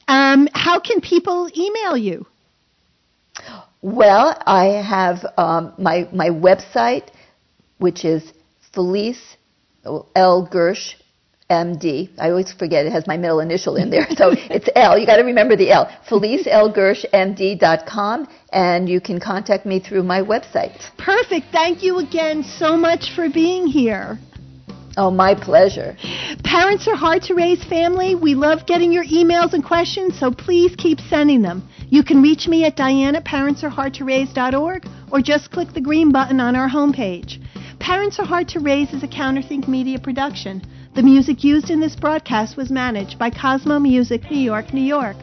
um, 0.07 0.47
how 0.53 0.79
can 0.79 1.01
people 1.01 1.49
email 1.55 1.97
you? 1.97 2.25
Well, 3.81 4.39
I 4.45 4.65
have 4.65 5.25
um, 5.37 5.73
my 5.77 6.07
my 6.13 6.29
website, 6.29 7.07
which 7.79 8.05
is 8.05 8.31
Felice 8.73 9.37
L 9.83 10.47
Gersh 10.51 10.95
MD. 11.51 12.09
I 12.17 12.29
always 12.29 12.53
forget 12.53 12.85
it 12.85 12.93
has 12.93 13.05
my 13.07 13.17
middle 13.17 13.41
initial 13.41 13.75
in 13.75 13.89
there. 13.89 14.07
So 14.11 14.31
it's 14.31 14.69
L. 14.75 14.97
You 14.97 15.05
got 15.05 15.17
to 15.17 15.23
remember 15.23 15.57
the 15.57 15.71
L. 15.71 15.87
FeliceLGershMD.com, 16.09 18.27
and 18.53 18.89
you 18.89 19.01
can 19.01 19.19
contact 19.19 19.65
me 19.65 19.79
through 19.79 20.03
my 20.03 20.21
website. 20.21 20.79
Perfect. 20.97 21.47
Thank 21.51 21.83
you 21.83 21.97
again 21.99 22.43
so 22.43 22.77
much 22.77 23.13
for 23.15 23.27
being 23.29 23.67
here. 23.67 24.17
Oh, 24.97 25.09
my 25.09 25.33
pleasure. 25.35 25.95
Parents 26.43 26.85
are 26.87 26.95
hard 26.95 27.23
to 27.23 27.33
raise 27.33 27.63
family. 27.63 28.13
We 28.13 28.35
love 28.35 28.65
getting 28.65 28.91
your 28.91 29.05
emails 29.05 29.53
and 29.53 29.63
questions, 29.63 30.19
so 30.19 30.31
please 30.31 30.75
keep 30.75 30.99
sending 30.99 31.41
them. 31.41 31.65
You 31.89 32.03
can 32.03 32.21
reach 32.21 32.45
me 32.47 32.65
at 32.65 32.75
dianaparentsareHardToRaise.org 32.75 34.85
or 35.11 35.21
just 35.21 35.49
click 35.51 35.71
the 35.73 35.79
green 35.79 36.11
button 36.11 36.41
on 36.41 36.57
our 36.57 36.69
homepage. 36.69 37.39
Parents 37.79 38.19
Are 38.19 38.25
Hard 38.25 38.49
to 38.49 38.59
Raise 38.59 38.93
is 38.93 39.01
a 39.01 39.07
Counterthink 39.07 39.67
Media 39.67 39.97
production. 39.97 40.61
The 40.93 41.03
music 41.03 41.45
used 41.45 41.69
in 41.69 41.79
this 41.79 41.95
broadcast 41.95 42.57
was 42.57 42.69
managed 42.69 43.17
by 43.17 43.29
Cosmo 43.29 43.79
Music, 43.79 44.29
New 44.29 44.37
York, 44.37 44.73
New 44.73 44.83
York. 44.83 45.15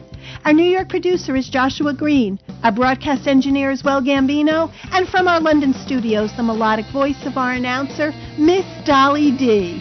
Our 0.43 0.51
New 0.51 0.65
York 0.65 0.89
producer 0.89 1.35
is 1.35 1.47
Joshua 1.47 1.93
Green. 1.93 2.39
Our 2.63 2.71
broadcast 2.71 3.27
engineer 3.27 3.69
is 3.69 3.83
Well 3.83 4.01
Gambino. 4.01 4.71
And 4.91 5.07
from 5.07 5.27
our 5.27 5.39
London 5.39 5.73
studios, 5.73 6.35
the 6.35 6.41
melodic 6.41 6.87
voice 6.91 7.23
of 7.27 7.37
our 7.37 7.51
announcer, 7.51 8.11
Miss 8.39 8.65
Dolly 8.83 9.29
D. 9.37 9.79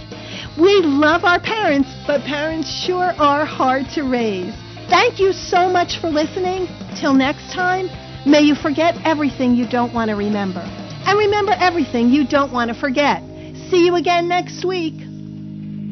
We 0.61 0.80
love 0.84 1.24
our 1.24 1.41
parents, 1.41 1.89
but 2.07 2.20
parents 2.20 2.68
sure 2.68 3.14
are 3.18 3.47
hard 3.47 3.89
to 3.95 4.03
raise. 4.03 4.53
Thank 4.91 5.18
you 5.18 5.32
so 5.32 5.70
much 5.70 6.01
for 6.03 6.11
listening. 6.11 6.68
Till 7.01 7.14
next 7.14 7.51
time, 7.55 7.89
may 8.30 8.43
you 8.43 8.55
forget 8.55 8.95
everything 9.07 9.55
you 9.55 9.66
don't 9.66 9.95
want 9.95 10.11
to 10.11 10.16
remember. 10.16 10.61
And 11.07 11.18
remember 11.18 11.53
everything 11.59 12.11
you 12.11 12.26
don't 12.26 12.53
want 12.53 12.68
to 12.68 12.78
forget. 12.78 13.22
See 13.70 13.86
you 13.86 13.97
again 13.97 14.28
next 14.28 14.66
week. 14.66 15.07